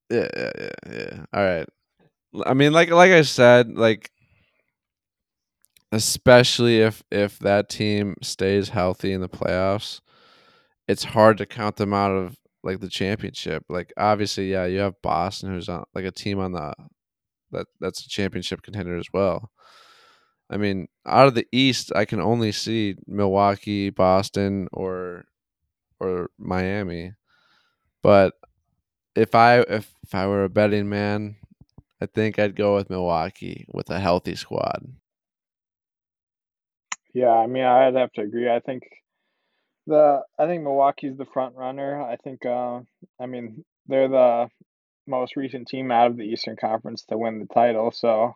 yeah, 0.09 0.29
yeah, 0.37 0.51
yeah, 0.57 0.69
yeah. 0.89 1.25
All 1.33 1.43
right. 1.43 1.67
I 2.45 2.53
mean, 2.53 2.71
like, 2.71 2.91
like 2.91 3.11
I 3.11 3.23
said, 3.23 3.73
like, 3.73 4.09
especially 5.91 6.79
if 6.79 7.03
if 7.11 7.39
that 7.39 7.67
team 7.67 8.15
stays 8.21 8.69
healthy 8.69 9.11
in 9.11 9.19
the 9.19 9.27
playoffs, 9.27 9.99
it's 10.87 11.03
hard 11.03 11.37
to 11.39 11.45
count 11.45 11.75
them 11.75 11.93
out 11.93 12.11
of 12.11 12.37
like 12.63 12.79
the 12.79 12.89
championship. 12.89 13.63
Like, 13.69 13.93
obviously, 13.97 14.51
yeah, 14.51 14.65
you 14.65 14.79
have 14.79 15.01
Boston, 15.01 15.53
who's 15.53 15.69
on 15.69 15.83
like 15.93 16.05
a 16.05 16.11
team 16.11 16.39
on 16.39 16.53
the 16.53 16.73
that 17.51 17.67
that's 17.79 18.05
a 18.05 18.09
championship 18.09 18.61
contender 18.61 18.97
as 18.97 19.07
well. 19.13 19.51
I 20.49 20.57
mean, 20.57 20.87
out 21.05 21.27
of 21.27 21.35
the 21.35 21.47
East, 21.51 21.91
I 21.95 22.05
can 22.05 22.19
only 22.19 22.51
see 22.51 22.95
Milwaukee, 23.07 23.89
Boston, 23.89 24.67
or 24.71 25.25
or 25.99 26.29
Miami. 26.37 27.13
But 28.01 28.33
if 29.15 29.35
I 29.35 29.59
if, 29.61 29.93
if 30.03 30.13
I 30.13 30.27
were 30.27 30.43
a 30.43 30.49
betting 30.49 30.89
man, 30.89 31.37
I 32.01 32.05
think 32.05 32.37
I'd 32.37 32.55
go 32.55 32.75
with 32.75 32.89
Milwaukee 32.89 33.65
with 33.73 33.89
a 33.89 33.99
healthy 33.99 34.35
squad. 34.35 34.85
Yeah, 37.13 37.29
I 37.29 37.47
mean, 37.47 37.63
I'd 37.63 37.95
have 37.95 38.11
to 38.13 38.21
agree. 38.21 38.49
I 38.49 38.59
think 38.59 38.83
the 39.87 40.21
I 40.39 40.45
think 40.45 40.63
Milwaukee's 40.63 41.17
the 41.17 41.25
front 41.25 41.55
runner. 41.55 42.01
I 42.01 42.17
think, 42.17 42.45
uh, 42.45 42.79
I 43.19 43.25
mean, 43.25 43.63
they're 43.87 44.07
the 44.07 44.47
most 45.07 45.35
recent 45.35 45.67
team 45.67 45.91
out 45.91 46.07
of 46.07 46.17
the 46.17 46.23
Eastern 46.23 46.55
Conference 46.55 47.03
to 47.05 47.17
win 47.17 47.39
the 47.39 47.53
title, 47.53 47.91
so 47.91 48.23
I 48.23 48.31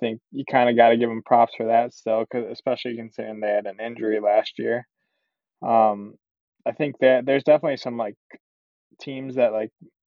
think 0.00 0.20
you 0.30 0.44
kind 0.50 0.70
of 0.70 0.76
got 0.76 0.90
to 0.90 0.96
give 0.96 1.08
them 1.08 1.22
props 1.24 1.54
for 1.56 1.66
that 1.66 1.94
still, 1.94 2.24
cause 2.32 2.44
especially 2.50 2.96
considering 2.96 3.40
they 3.40 3.48
had 3.48 3.66
an 3.66 3.80
injury 3.80 4.20
last 4.20 4.58
year. 4.58 4.86
Um, 5.66 6.14
I 6.66 6.72
think 6.72 6.98
that 7.00 7.26
there's 7.26 7.44
definitely 7.44 7.78
some 7.78 7.96
like 7.96 8.16
teams 9.00 9.36
that 9.36 9.52
like 9.52 9.70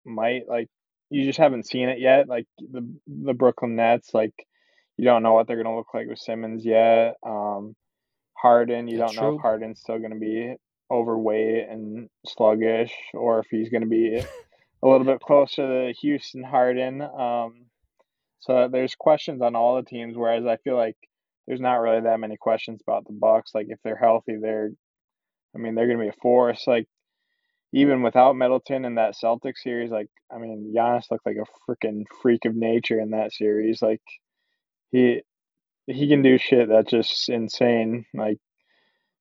might 0.05 0.43
like 0.49 0.69
you 1.11 1.25
just 1.25 1.39
haven't 1.39 1.67
seen 1.67 1.89
it 1.89 2.01
yet, 2.01 2.29
like 2.29 2.47
the 2.59 2.87
the 3.07 3.35
Brooklyn 3.35 3.77
Nets, 3.77 4.13
like 4.15 4.35
you 4.97 5.05
don't 5.05 5.23
know 5.23 5.33
what 5.33 5.47
they're 5.47 5.63
gonna 5.63 5.77
look 5.77 5.95
like 5.95 6.09
with 6.09 6.19
Simmons 6.19 6.65
yet. 6.65 7.15
Um, 7.27 7.75
Harden, 8.45 8.89
you 8.89 8.99
That's 8.99 9.15
don't 9.15 9.23
know 9.23 9.31
true. 9.31 9.37
if 9.39 9.43
Harden's 9.43 9.81
still 9.81 9.99
gonna 9.99 10.19
be 10.19 10.55
overweight 10.91 11.67
and 11.67 12.11
sluggish, 12.27 12.93
or 13.15 13.39
if 13.39 13.47
he's 13.51 13.71
gonna 13.71 13.87
be 13.87 14.19
a 14.19 14.87
little 14.87 15.07
bit 15.07 15.21
closer 15.21 15.67
to 15.67 15.95
Houston 16.03 16.43
Harden. 16.43 17.01
Um, 17.01 17.65
so 18.41 18.69
there's 18.71 18.95
questions 18.97 19.41
on 19.41 19.57
all 19.57 19.77
the 19.77 19.83
teams, 19.89 20.15
whereas 20.15 20.45
I 20.45 20.59
feel 20.59 20.77
like 20.77 20.97
there's 21.47 21.63
not 21.63 21.77
really 21.77 22.03
that 22.03 22.21
many 22.21 22.37
questions 22.37 22.83
about 22.87 23.07
the 23.07 23.15
Bucks. 23.15 23.53
Like 23.55 23.69
if 23.71 23.79
they're 23.83 23.97
healthy, 23.97 24.37
they're 24.39 24.73
I 25.55 25.59
mean 25.59 25.75
they're 25.75 25.87
gonna 25.87 26.05
be 26.05 26.09
a 26.09 26.21
force. 26.21 26.67
Like 26.67 26.87
even 27.73 28.03
without 28.03 28.37
Middleton 28.37 28.85
in 28.85 28.97
that 28.97 29.15
Celtics 29.15 29.63
series, 29.63 29.91
like 29.91 30.11
I 30.31 30.37
mean 30.37 30.75
Giannis 30.77 31.11
looked 31.11 31.25
like 31.25 31.39
a 31.39 31.71
freaking 31.71 32.05
freak 32.21 32.45
of 32.45 32.55
nature 32.55 33.01
in 33.01 33.13
that 33.13 33.33
series. 33.33 33.81
Like 33.81 34.03
he 34.93 35.23
he 35.87 36.09
can 36.09 36.23
do 36.23 36.39
shit 36.39 36.69
that's 36.69 36.91
just 36.91 37.29
insane. 37.29 38.07
Like 38.15 38.39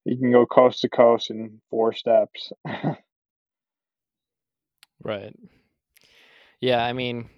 he 0.05 0.17
can 0.17 0.31
go 0.31 0.45
coast 0.45 0.81
to 0.81 0.89
coast 0.89 1.29
in 1.29 1.61
four 1.69 1.93
steps. 1.93 2.51
Right. 5.03 5.35
Yeah, 6.61 6.83
I 6.83 6.93
mean, 6.93 7.29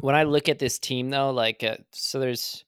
when 0.00 0.14
I 0.14 0.24
look 0.24 0.48
at 0.48 0.58
this 0.58 0.78
team 0.78 1.10
though, 1.10 1.30
like 1.30 1.64
uh, 1.64 1.78
so 1.92 2.20
there's 2.20 2.64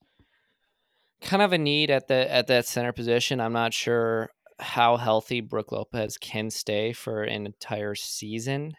kind 1.21 1.43
of 1.43 1.53
a 1.53 1.59
need 1.59 1.91
at 1.91 2.09
the 2.09 2.33
at 2.33 2.47
that 2.47 2.67
center 2.67 2.93
position. 2.93 3.41
I'm 3.41 3.53
not 3.53 3.75
sure 3.75 4.31
how 4.59 4.97
healthy 4.97 5.43
Brook 5.43 5.71
Lopez 5.71 6.17
can 6.17 6.51
stay 6.51 6.95
for 6.95 7.23
an 7.25 7.45
entire 7.45 7.95
season. 7.95 8.75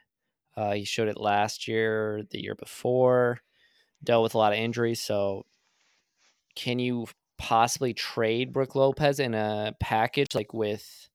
Uh, 0.55 0.73
he 0.73 0.85
showed 0.85 1.07
it 1.07 1.19
last 1.19 1.67
year, 1.67 2.23
the 2.31 2.41
year 2.41 2.55
before, 2.55 3.41
dealt 4.03 4.23
with 4.23 4.33
a 4.33 4.39
lot 4.39 4.53
of 4.53 4.57
injuries. 4.57 4.99
So, 4.99 5.45
can 6.57 6.79
you 6.79 7.05
possibly 7.37 7.93
trade 7.93 8.51
Brook 8.51 8.73
Lopez 8.73 9.19
in 9.19 9.35
a 9.35 9.75
package 9.79 10.33
like 10.33 10.55
with 10.55 11.07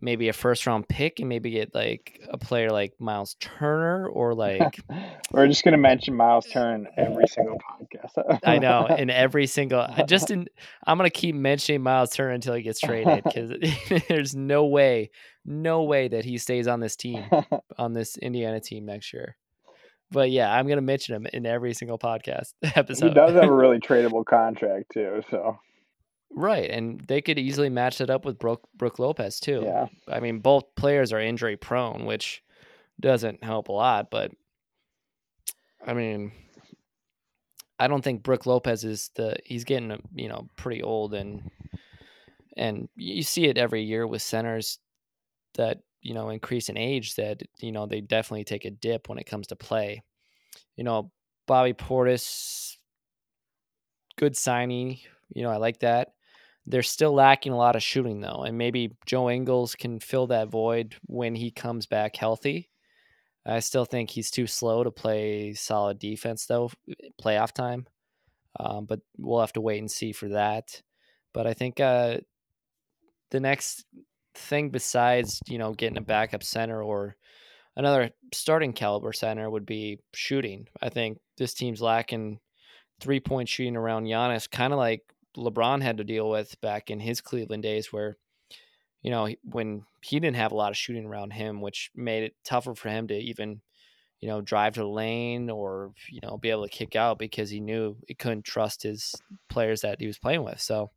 maybe 0.00 0.28
a 0.28 0.32
first 0.32 0.64
round 0.64 0.88
pick 0.88 1.18
and 1.18 1.28
maybe 1.28 1.50
get 1.50 1.74
like 1.74 2.20
a 2.30 2.38
player 2.38 2.70
like 2.70 2.94
Miles 3.00 3.34
Turner 3.40 4.06
or 4.06 4.32
like 4.32 4.78
We're 5.32 5.48
just 5.48 5.64
gonna 5.64 5.76
mention 5.76 6.14
Miles 6.14 6.46
Turner 6.46 6.74
in 6.74 6.88
every 6.96 7.26
single 7.26 7.58
podcast. 7.58 8.38
I 8.44 8.58
know 8.58 8.86
in 8.86 9.10
every 9.10 9.48
single 9.48 9.80
I 9.80 10.04
just 10.04 10.30
in 10.30 10.46
I'm 10.86 10.96
gonna 10.96 11.10
keep 11.10 11.34
mentioning 11.34 11.82
Miles 11.82 12.10
Turner 12.10 12.30
until 12.30 12.54
he 12.54 12.62
gets 12.62 12.78
traded 12.78 13.24
because 13.24 13.52
there's 14.08 14.36
no 14.36 14.66
way, 14.66 15.10
no 15.44 15.82
way 15.82 16.06
that 16.06 16.24
he 16.24 16.38
stays 16.38 16.68
on 16.68 16.78
this 16.78 16.94
team 16.94 17.24
on 17.76 17.92
this 17.92 18.16
Indiana 18.16 18.60
team 18.60 18.86
next 18.86 19.12
year. 19.12 19.36
But 20.10 20.30
yeah, 20.30 20.52
I'm 20.52 20.66
gonna 20.66 20.80
mention 20.80 21.14
him 21.14 21.26
in 21.32 21.46
every 21.46 21.74
single 21.74 21.98
podcast 21.98 22.52
episode. 22.74 23.08
he 23.08 23.14
does 23.14 23.34
have 23.34 23.44
a 23.44 23.52
really 23.52 23.78
tradable 23.80 24.24
contract 24.24 24.92
too, 24.92 25.22
so 25.30 25.58
right, 26.30 26.68
and 26.70 27.00
they 27.06 27.20
could 27.20 27.38
easily 27.38 27.68
match 27.68 28.00
it 28.00 28.10
up 28.10 28.24
with 28.24 28.38
Brook 28.38 28.68
Brook 28.76 28.98
Lopez 28.98 29.40
too. 29.40 29.62
yeah. 29.64 29.86
I 30.08 30.20
mean, 30.20 30.40
both 30.40 30.74
players 30.76 31.12
are 31.12 31.20
injury 31.20 31.56
prone, 31.56 32.06
which 32.06 32.42
doesn't 33.00 33.42
help 33.44 33.68
a 33.68 33.72
lot. 33.72 34.10
But 34.10 34.32
I 35.86 35.94
mean, 35.94 36.32
I 37.78 37.88
don't 37.88 38.02
think 38.02 38.22
Brook 38.22 38.46
Lopez 38.46 38.84
is 38.84 39.10
the. 39.14 39.36
He's 39.44 39.64
getting 39.64 40.02
you 40.14 40.28
know 40.28 40.48
pretty 40.56 40.82
old, 40.82 41.14
and 41.14 41.50
and 42.56 42.88
you 42.96 43.22
see 43.22 43.46
it 43.46 43.58
every 43.58 43.82
year 43.82 44.06
with 44.06 44.22
centers 44.22 44.78
that 45.54 45.78
you 46.02 46.14
know 46.14 46.30
increase 46.30 46.68
in 46.68 46.76
age. 46.76 47.14
That 47.16 47.42
you 47.60 47.72
know 47.72 47.86
they 47.86 48.00
definitely 48.00 48.44
take 48.44 48.64
a 48.64 48.70
dip 48.70 49.08
when 49.08 49.18
it 49.18 49.26
comes 49.26 49.48
to 49.48 49.56
play. 49.56 50.02
You 50.76 50.84
know, 50.84 51.12
Bobby 51.46 51.72
Portis, 51.72 52.76
good 54.16 54.36
signing. 54.36 54.98
You 55.34 55.42
know, 55.42 55.50
I 55.50 55.56
like 55.56 55.80
that. 55.80 56.14
They're 56.66 56.82
still 56.82 57.12
lacking 57.12 57.52
a 57.52 57.56
lot 57.56 57.76
of 57.76 57.82
shooting 57.82 58.20
though, 58.20 58.44
and 58.44 58.56
maybe 58.58 58.96
Joe 59.06 59.30
Ingles 59.30 59.74
can 59.74 59.98
fill 60.00 60.28
that 60.28 60.48
void 60.48 60.96
when 61.06 61.34
he 61.34 61.50
comes 61.50 61.86
back 61.86 62.16
healthy. 62.16 62.68
I 63.46 63.60
still 63.60 63.84
think 63.84 64.10
he's 64.10 64.30
too 64.30 64.46
slow 64.46 64.84
to 64.84 64.90
play 64.90 65.54
solid 65.54 65.98
defense 65.98 66.46
though, 66.46 66.70
playoff 67.20 67.52
time. 67.52 67.86
Um, 68.58 68.84
but 68.84 69.00
we'll 69.16 69.40
have 69.40 69.52
to 69.54 69.60
wait 69.60 69.78
and 69.78 69.90
see 69.90 70.12
for 70.12 70.28
that. 70.30 70.82
But 71.32 71.46
I 71.46 71.54
think 71.54 71.80
uh, 71.80 72.18
the 73.30 73.40
next 73.40 73.84
thing 74.40 74.70
besides 74.70 75.40
you 75.46 75.58
know 75.58 75.72
getting 75.72 75.98
a 75.98 76.02
backup 76.02 76.42
center 76.42 76.82
or 76.82 77.16
another 77.76 78.10
starting 78.32 78.72
caliber 78.72 79.12
center 79.12 79.48
would 79.48 79.66
be 79.66 80.00
shooting. 80.14 80.66
I 80.82 80.88
think 80.88 81.18
this 81.38 81.54
team's 81.54 81.80
lacking 81.80 82.40
three 83.00 83.20
point 83.20 83.48
shooting 83.48 83.76
around 83.76 84.04
Giannis, 84.04 84.50
kind 84.50 84.72
of 84.72 84.78
like 84.78 85.02
LeBron 85.36 85.82
had 85.82 85.98
to 85.98 86.04
deal 86.04 86.28
with 86.28 86.60
back 86.60 86.90
in 86.90 87.00
his 87.00 87.20
Cleveland 87.20 87.62
days, 87.62 87.92
where 87.92 88.16
you 89.02 89.10
know 89.10 89.28
when 89.42 89.84
he 90.02 90.20
didn't 90.20 90.36
have 90.36 90.52
a 90.52 90.56
lot 90.56 90.70
of 90.70 90.76
shooting 90.76 91.06
around 91.06 91.32
him, 91.32 91.60
which 91.60 91.90
made 91.94 92.24
it 92.24 92.34
tougher 92.44 92.74
for 92.74 92.88
him 92.88 93.08
to 93.08 93.14
even 93.14 93.60
you 94.20 94.28
know 94.28 94.40
drive 94.40 94.74
to 94.74 94.80
the 94.80 94.88
lane 94.88 95.48
or 95.50 95.92
you 96.10 96.20
know 96.22 96.36
be 96.36 96.50
able 96.50 96.64
to 96.64 96.68
kick 96.68 96.96
out 96.96 97.18
because 97.18 97.50
he 97.50 97.60
knew 97.60 97.96
he 98.06 98.14
couldn't 98.14 98.44
trust 98.44 98.82
his 98.82 99.14
players 99.48 99.80
that 99.82 100.00
he 100.00 100.06
was 100.06 100.18
playing 100.18 100.44
with. 100.44 100.60
So 100.60 100.90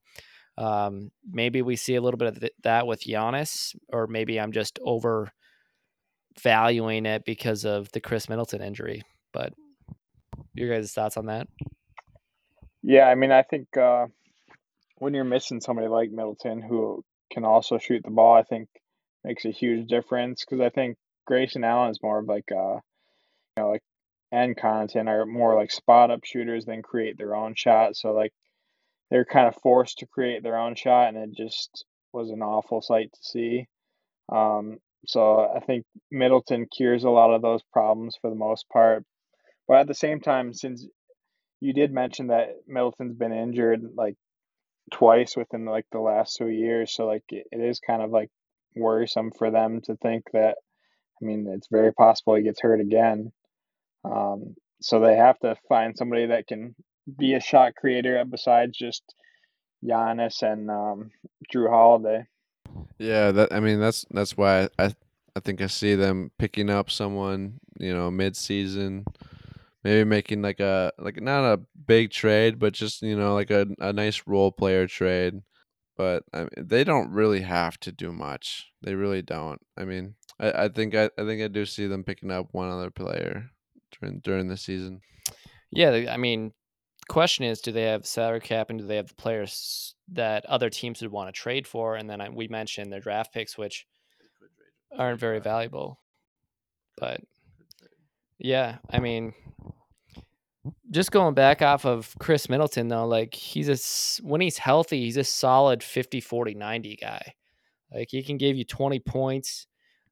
Um, 0.58 1.12
maybe 1.30 1.62
we 1.62 1.76
see 1.76 1.96
a 1.96 2.02
little 2.02 2.18
bit 2.18 2.28
of 2.30 2.40
th- 2.40 2.54
that 2.64 2.88
with 2.88 3.04
Giannis, 3.04 3.76
or 3.92 4.08
maybe 4.08 4.40
I'm 4.40 4.52
just 4.52 4.80
over 4.84 5.32
valuing 6.42 7.06
it 7.06 7.26
because 7.26 7.66
of 7.66 7.92
the 7.92 8.02
Khris 8.02 8.30
Middleton 8.30 8.62
injury. 8.62 9.02
But 9.32 9.54
your 10.54 10.74
guys' 10.74 10.94
thoughts 10.94 11.18
on 11.18 11.28
that? 11.28 11.48
Yeah, 12.82 13.06
I 13.06 13.16
mean, 13.16 13.32
I 13.32 13.44
think 13.44 13.76
uh, 13.78 14.08
when 14.98 15.14
you're 15.14 15.24
missing 15.24 15.62
somebody 15.62 15.88
like 15.88 16.12
Middleton 16.12 16.62
who 16.62 17.04
can 17.32 17.46
also 17.46 17.78
shoot 17.78 18.04
the 18.04 18.12
ball, 18.12 18.36
I 18.36 18.44
think 18.44 18.68
makes 19.24 19.46
a 19.46 19.52
huge 19.52 19.88
difference 19.88 20.44
because 20.46 20.62
I 20.62 20.70
think 20.70 20.98
Grayson 21.26 21.64
Allen 21.64 21.92
is 21.92 22.04
more 22.04 22.20
of 22.20 22.28
like 22.28 22.52
uh, 22.52 22.76
you 22.76 23.64
know, 23.64 23.70
like 23.70 23.84
and 24.32 24.58
content 24.58 25.10
are 25.10 25.26
more 25.26 25.56
like 25.56 25.72
spot 25.72 26.12
up 26.12 26.22
shooters 26.24 26.66
than 26.66 26.82
create 26.82 27.18
their 27.18 27.36
own 27.36 27.54
shot. 27.56 27.96
So 27.96 28.12
like 28.12 28.34
they're 29.14 29.26
kind 29.26 29.48
of 29.48 29.54
forced 29.62 30.00
to 30.00 30.08
create 30.08 30.42
their 30.42 30.58
own 30.58 30.74
shot, 30.74 31.10
and 31.10 31.18
it 31.18 31.38
just 31.38 31.86
was 32.12 32.32
an 32.32 32.42
awful 32.42 32.82
sight 32.82 33.12
to 33.14 33.20
see. 33.22 33.68
Um, 34.28 34.80
so 35.06 35.52
I 35.56 35.60
think 35.60 35.86
Middleton 36.12 36.66
cures 36.76 37.04
a 37.04 37.12
lot 37.12 37.32
of 37.32 37.44
those 37.44 37.62
problems 37.72 38.18
for 38.20 38.32
the 38.32 38.36
most 38.36 38.66
part. 38.74 39.06
But 39.68 39.82
at 39.82 39.88
the 39.88 39.94
same 39.94 40.20
time, 40.20 40.52
since 40.52 40.88
you 41.60 41.74
did 41.74 41.94
mention 41.94 42.28
that 42.28 42.56
Middleton's 42.66 43.16
been 43.16 43.34
injured 43.34 43.84
like 43.96 44.16
twice 44.92 45.38
within 45.38 45.66
like 45.66 45.86
the 45.92 46.00
last 46.00 46.36
two 46.38 46.50
years, 46.50 46.92
so 46.92 47.06
like 47.06 47.24
it, 47.30 47.46
is 47.52 47.80
kind 47.80 48.02
of 48.02 48.10
like 48.10 48.32
worrisome 48.76 49.30
for 49.38 49.52
them 49.52 49.82
to 49.82 49.96
think 49.98 50.24
that. 50.34 50.58
I 51.22 51.26
mean, 51.26 51.46
it's 51.56 51.68
very 51.72 51.94
possible 51.94 52.34
he 52.34 52.42
gets 52.42 52.62
hurt 52.62 52.82
again. 52.82 53.32
Um, 54.04 54.56
so 54.82 55.00
they 55.00 55.16
have 55.16 55.38
to 55.42 55.56
find 55.70 55.96
somebody 55.96 56.26
that 56.26 56.48
can 56.48 56.74
be 57.18 57.34
a 57.34 57.40
shot 57.40 57.76
creator 57.76 58.24
besides 58.30 58.78
just 58.78 59.04
Giannis 59.84 60.42
and 60.42 60.70
um, 60.70 61.12
Jrue 61.54 61.70
Holiday. 61.70 62.26
Yeah, 62.98 63.32
that 63.32 63.54
I 63.54 63.60
mean 63.60 63.80
that's 63.80 64.06
that's 64.12 64.38
why 64.38 64.70
I 64.80 64.96
I 65.36 65.40
think 65.40 65.62
I 65.62 65.68
see 65.68 65.96
them 65.96 66.32
picking 66.38 66.70
up 66.70 66.90
someone 66.90 67.60
you 67.80 67.94
know 67.94 68.10
mid 68.10 68.36
season, 68.36 69.06
maybe 69.84 70.04
making 70.08 70.42
like 70.42 70.60
a 70.60 70.92
like 70.98 71.22
not 71.22 71.44
a 71.44 71.62
big 71.86 72.12
trade, 72.12 72.60
but 72.60 72.74
just 72.74 73.02
you 73.02 73.16
know 73.16 73.34
like 73.34 73.52
a 73.52 73.68
a 73.80 73.94
nice 73.94 74.24
role 74.26 74.52
player 74.52 74.88
trade. 74.88 75.42
But 75.96 76.24
I 76.34 76.40
mean, 76.40 76.50
they 76.58 76.84
don't 76.84 77.12
really 77.12 77.42
have 77.42 77.80
to 77.82 77.92
do 77.92 78.12
much. 78.12 78.72
They 78.82 78.96
really 78.96 79.22
don't. 79.22 79.62
I 79.78 79.86
mean, 79.86 80.16
I, 80.40 80.64
I 80.64 80.68
think 80.70 80.96
I, 80.96 81.10
I 81.18 81.24
think 81.24 81.42
I 81.42 81.48
do 81.48 81.66
see 81.66 81.86
them 81.86 82.04
picking 82.04 82.32
up 82.32 82.48
one 82.52 82.70
other 82.70 82.90
player 82.90 83.52
during 84.00 84.20
during 84.20 84.48
the 84.48 84.58
season. 84.58 85.02
Yeah, 85.72 86.06
I 86.10 86.18
mean, 86.18 86.54
question 87.14 87.46
is, 87.46 87.62
do 87.62 87.72
they 87.72 87.84
have 87.84 88.08
salary 88.08 88.40
cap 88.40 88.72
and 88.72 88.80
do 88.80 88.88
they 88.88 88.96
have 88.96 89.08
the 89.08 89.14
players 89.14 89.94
that 90.12 90.44
other 90.48 90.70
teams 90.70 91.00
would 91.00 91.12
want 91.12 91.28
to 91.28 91.40
trade 91.40 91.68
for? 91.68 91.96
And 91.96 92.10
then 92.10 92.20
I, 92.20 92.30
we 92.30 92.48
mentioned 92.48 92.92
their 92.92 93.00
draft 93.00 93.32
picks, 93.32 93.56
which 93.56 93.86
aren't 94.98 95.20
very 95.20 95.40
valuable. 95.40 96.00
But 96.98 97.22
yeah, 98.40 98.78
I 98.90 99.00
mean, 99.00 99.34
just 100.90 101.12
going 101.12 101.36
back 101.36 101.62
off 101.62 101.86
of 101.86 102.16
Khris 102.20 102.50
Middleton 102.50 102.88
though, 102.88 103.06
like 103.06 103.36
he's 103.36 103.70
a 103.70 103.78
when 104.26 104.42
he's 104.42 104.58
healthy, 104.58 105.02
he's 105.02 105.18
a 105.18 105.24
solid 105.24 105.84
50 105.84 106.20
40 106.20 106.56
90 106.56 106.96
guy. 106.96 107.36
Like 107.94 108.08
he 108.10 108.24
can 108.24 108.38
give 108.38 108.58
you 108.58 108.66
20 108.66 109.00
points. 109.00 109.68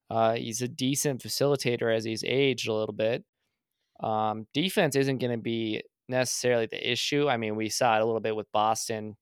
Uh, 0.08 0.34
he's 0.36 0.62
a 0.62 0.68
decent 0.68 1.24
facilitator 1.24 1.96
as 1.96 2.04
he's 2.04 2.24
aged 2.24 2.68
a 2.68 2.74
little 2.74 2.94
bit. 2.94 3.24
Um, 4.02 4.46
defense 4.54 4.96
isn't 4.96 5.18
going 5.18 5.32
to 5.32 5.42
be 5.42 5.82
necessarily 6.12 6.68
the 6.68 6.92
issue. 6.92 7.28
I 7.28 7.38
mean, 7.38 7.56
we 7.56 7.70
saw 7.70 7.98
it 7.98 8.02
a 8.02 8.06
little 8.06 8.22
bit 8.22 8.36
with 8.36 8.52
Boston, 8.52 9.18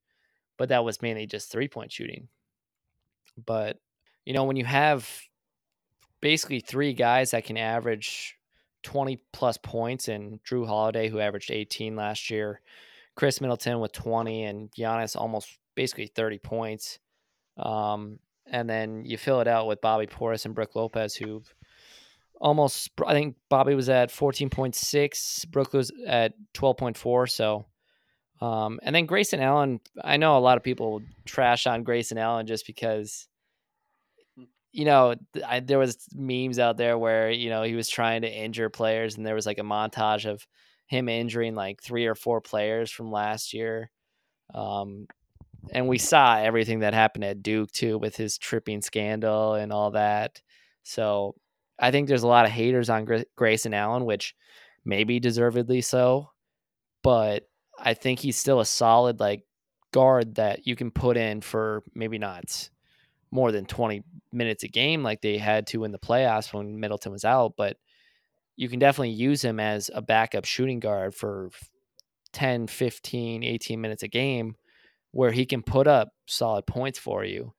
but 0.58 0.70
that 0.70 0.84
was 0.84 1.02
mainly 1.02 1.26
just 1.26 1.52
three 1.52 1.68
point 1.68 1.92
shooting. 1.92 2.28
But, 3.46 3.78
you 4.26 4.34
know, 4.34 4.44
when 4.44 4.58
you 4.58 4.66
have 4.66 5.10
basically 6.22 6.60
three 6.60 6.94
guys 6.94 7.32
that 7.32 7.46
can 7.46 7.58
average 7.58 8.36
20 8.84 9.22
plus 9.32 9.58
points 9.58 10.08
and 10.08 10.44
Jrue 10.44 10.68
Holiday, 10.68 11.10
who 11.10 11.20
averaged 11.20 11.52
18 11.52 11.96
last 11.96 12.30
year, 12.30 12.62
Khris 13.16 13.42
Middleton 13.42 13.80
with 13.80 13.92
20, 13.92 14.44
and 14.44 14.72
Giannis 14.72 15.16
almost 15.16 15.58
basically 15.76 16.08
30 16.08 16.40
points. 16.40 17.00
Um, 17.58 18.20
and 18.46 18.70
then 18.70 19.04
you 19.06 19.18
fill 19.18 19.42
it 19.42 19.48
out 19.48 19.68
with 19.68 19.82
Bobby 19.82 20.08
Portis 20.08 20.46
and 20.46 20.56
Brook 20.56 20.76
Lopez, 20.76 21.16
who 21.16 21.44
almost, 22.40 22.92
I 23.06 23.14
think 23.14 23.36
Bobby 23.50 23.76
was 23.76 23.90
at 23.90 24.10
14.6, 24.10 25.50
Brook 25.50 25.74
was 25.74 25.92
at 26.08 26.34
12.4. 26.54 27.30
So, 27.30 27.66
um, 28.42 28.80
and 28.84 28.96
then 28.96 29.06
Grayson 29.06 29.42
Allen, 29.42 29.80
I 30.02 30.18
know 30.18 30.38
a 30.38 30.40
lot 30.40 30.58
of 30.58 30.64
people 30.64 31.02
trash 31.26 31.68
on 31.68 31.84
Grayson 31.84 32.18
Allen 32.18 32.48
just 32.48 32.66
because 32.66 33.28
you 34.72 34.86
know, 34.86 35.16
I, 35.46 35.62
there 35.62 35.80
was 35.80 36.08
memes 36.14 36.60
out 36.60 36.78
there 36.78 36.98
where 36.98 37.32
you 37.32 37.50
know 37.50 37.64
he 37.64 37.76
was 37.76 37.90
trying 37.90 38.22
to 38.22 38.32
injure 38.32 38.70
players, 38.70 39.18
and 39.18 39.26
there 39.26 39.36
was 39.36 39.46
like 39.46 39.58
a 39.58 39.64
montage 39.64 40.30
of 40.30 40.46
him 40.88 41.10
injuring 41.10 41.56
like 41.56 41.82
three 41.82 42.06
or 42.06 42.16
four 42.16 42.42
players 42.42 42.92
from 42.92 43.12
last 43.12 43.54
year. 43.54 43.92
Um, 44.54 45.08
and 45.72 45.88
we 45.88 45.98
saw 45.98 46.38
everything 46.38 46.80
that 46.80 46.94
happened 46.94 47.26
at 47.26 47.44
Duke 47.44 47.72
too 47.72 47.98
with 47.98 48.16
his 48.16 48.38
tripping 48.38 48.82
scandal 48.82 49.54
and 49.54 49.72
all 49.72 49.92
that. 49.92 50.42
So 50.84 51.36
I 51.80 51.92
think 51.92 52.08
there's 52.08 52.24
a 52.24 52.28
lot 52.28 52.46
of 52.46 52.52
haters 52.52 52.90
on 52.90 53.08
Grayson 53.36 53.74
Allen, 53.74 54.06
which 54.06 54.36
maybe 54.86 55.20
deservedly 55.20 55.82
so, 55.82 56.30
but 57.04 57.48
I 57.78 57.94
think 57.94 58.20
he's 58.20 58.38
still 58.38 58.60
a 58.60 58.66
solid 58.66 59.20
like 59.20 59.44
guard 59.92 60.36
that 60.36 60.68
you 60.68 60.76
can 60.76 60.92
put 60.92 61.18
in 61.18 61.42
for 61.42 61.84
maybe 61.96 62.18
not 62.18 62.70
more 63.32 63.52
than 63.52 63.66
20 63.66 64.04
minutes 64.32 64.64
a 64.64 64.68
game 64.68 65.04
like 65.04 65.22
they 65.22 65.38
had 65.38 65.68
to 65.68 65.84
in 65.84 65.92
the 65.92 66.00
playoffs 66.00 66.54
when 66.54 66.80
Middleton 66.80 67.12
was 67.12 67.26
out, 67.26 67.54
but 67.58 67.78
you 68.56 68.68
can 68.68 68.80
definitely 68.80 69.12
use 69.12 69.44
him 69.44 69.60
as 69.60 69.90
a 69.94 70.02
backup 70.02 70.46
shooting 70.46 70.80
guard 70.80 71.16
for 71.16 71.50
10, 72.34 72.68
15, 72.68 73.44
18 73.44 73.82
minutes 73.82 74.04
a 74.04 74.08
game 74.08 74.56
where 75.12 75.32
he 75.32 75.46
can 75.46 75.64
put 75.64 75.88
up 75.88 76.10
solid 76.26 76.66
points 76.68 77.00
for 77.00 77.24
you. 77.24 77.54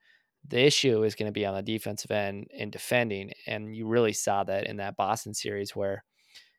The 0.49 0.65
issue 0.65 1.05
is 1.05 1.15
going 1.15 1.29
to 1.29 1.33
be 1.33 1.47
on 1.47 1.55
the 1.55 1.63
defensive 1.63 2.11
end 2.11 2.49
in 2.51 2.71
defending. 2.71 3.33
And 3.47 3.75
you 3.75 3.87
really 3.87 4.13
saw 4.13 4.43
that 4.45 4.67
in 4.67 4.79
that 4.79 4.97
Boston 4.97 5.35
series 5.35 5.77
where 5.77 6.05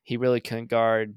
he 0.04 0.18
really 0.18 0.40
couldn't 0.40 0.70
guard 0.70 1.16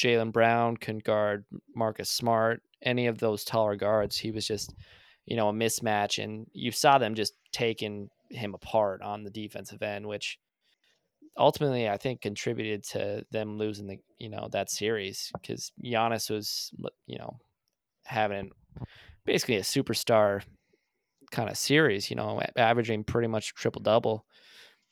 Jaylen 0.00 0.32
Brown, 0.32 0.76
couldn't 0.76 1.04
guard 1.04 1.44
Marcus 1.74 2.08
Smart, 2.08 2.62
any 2.82 3.08
of 3.08 3.18
those 3.18 3.44
taller 3.44 3.76
guards. 3.76 4.16
He 4.16 4.30
was 4.30 4.46
just 4.46 4.74
you 5.28 5.36
know, 5.36 5.50
a 5.50 5.52
mismatch, 5.52 6.22
and 6.24 6.46
you 6.54 6.72
saw 6.72 6.96
them 6.96 7.14
just 7.14 7.34
taking 7.52 8.08
him 8.30 8.54
apart 8.54 9.02
on 9.02 9.24
the 9.24 9.30
defensive 9.30 9.82
end, 9.82 10.06
which 10.06 10.38
ultimately 11.36 11.86
I 11.86 11.98
think 11.98 12.22
contributed 12.22 12.82
to 12.84 13.26
them 13.30 13.58
losing 13.58 13.86
the 13.86 13.98
you 14.18 14.30
know 14.30 14.48
that 14.52 14.70
series 14.70 15.30
because 15.38 15.70
Giannis 15.84 16.30
was 16.30 16.70
you 17.06 17.18
know 17.18 17.38
having 18.06 18.50
basically 19.26 19.56
a 19.56 19.60
superstar 19.60 20.42
kind 21.30 21.48
of 21.48 21.56
series, 21.56 22.10
you 22.10 22.16
know, 22.16 22.40
averaging 22.56 23.04
pretty 23.04 23.28
much 23.28 23.54
triple 23.54 23.82
double, 23.82 24.24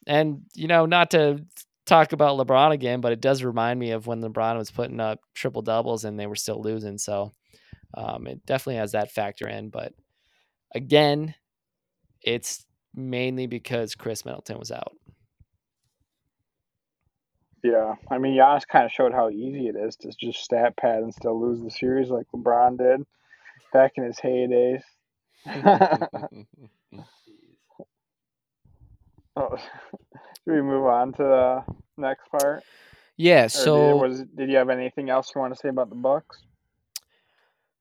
and 0.06 0.42
you 0.54 0.68
know 0.68 0.86
not 0.86 1.10
to 1.12 1.44
talk 1.86 2.12
about 2.12 2.38
LeBron 2.38 2.72
again, 2.72 3.00
but 3.00 3.12
it 3.12 3.20
does 3.20 3.44
remind 3.44 3.78
me 3.78 3.92
of 3.92 4.06
when 4.06 4.20
LeBron 4.20 4.58
was 4.58 4.70
putting 4.70 5.00
up 5.00 5.20
triple 5.34 5.62
doubles 5.62 6.04
and 6.04 6.18
they 6.18 6.26
were 6.26 6.34
still 6.34 6.60
losing. 6.60 6.98
So 6.98 7.32
um, 7.94 8.26
it 8.26 8.44
definitely 8.44 8.76
has 8.76 8.92
that 8.92 9.12
factor 9.12 9.48
in, 9.48 9.68
but 9.70 9.92
Again, 10.74 11.34
it's 12.22 12.66
mainly 12.94 13.46
because 13.46 13.94
Khris 13.94 14.24
Middleton 14.24 14.58
was 14.58 14.70
out. 14.70 14.92
Yeah, 17.62 17.94
I 18.10 18.18
mean, 18.18 18.36
Giannis 18.36 18.68
kind 18.68 18.84
of 18.84 18.92
showed 18.92 19.12
how 19.12 19.30
easy 19.30 19.68
it 19.68 19.76
is 19.76 19.96
to 19.96 20.12
just 20.18 20.44
stat 20.44 20.76
pad 20.76 21.02
and 21.02 21.14
still 21.14 21.40
lose 21.40 21.62
the 21.62 21.70
series 21.70 22.10
like 22.10 22.26
LeBron 22.34 22.78
did 22.78 23.06
back 23.72 23.92
in 23.96 24.04
his 24.04 24.18
heydays. 24.18 24.82
oh, 29.36 29.56
should 29.56 30.54
we 30.54 30.62
move 30.62 30.86
on 30.86 31.12
to 31.14 31.22
the 31.22 31.64
next 31.96 32.28
part? 32.30 32.62
Yeah. 33.16 33.46
So, 33.46 33.76
did, 33.76 33.94
was 34.00 34.24
did 34.36 34.50
you 34.50 34.56
have 34.56 34.70
anything 34.70 35.08
else 35.10 35.32
you 35.34 35.40
want 35.40 35.54
to 35.54 35.60
say 35.60 35.68
about 35.68 35.88
the 35.88 35.96
Bucks? 35.96 36.42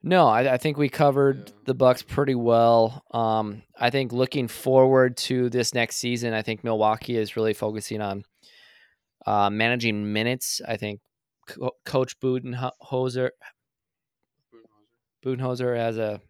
No, 0.03 0.27
I, 0.27 0.53
I 0.53 0.57
think 0.57 0.77
we 0.77 0.87
covered 0.87 1.49
yeah. 1.49 1.53
the 1.65 1.73
Bucks 1.73 2.03
pretty 2.03 2.35
well. 2.35 3.03
Um, 3.11 3.63
I 3.79 3.89
think 3.89 4.13
looking 4.13 4.47
forward 4.47 5.17
to 5.17 5.49
this 5.49 5.73
next 5.73 5.95
season, 5.95 6.33
I 6.33 6.43
think 6.43 6.63
Milwaukee 6.63 7.17
is 7.17 7.35
really 7.35 7.55
focusing 7.55 8.01
on 8.01 8.23
uh, 9.25 9.49
managing 9.49 10.13
minutes. 10.13 10.61
I 10.67 10.77
think 10.77 11.01
Co- 11.47 11.75
Coach 11.85 12.19
Budenholzer 12.19 13.31
Budenholzer 15.25 15.75
has 15.75 15.97
a 15.97 16.21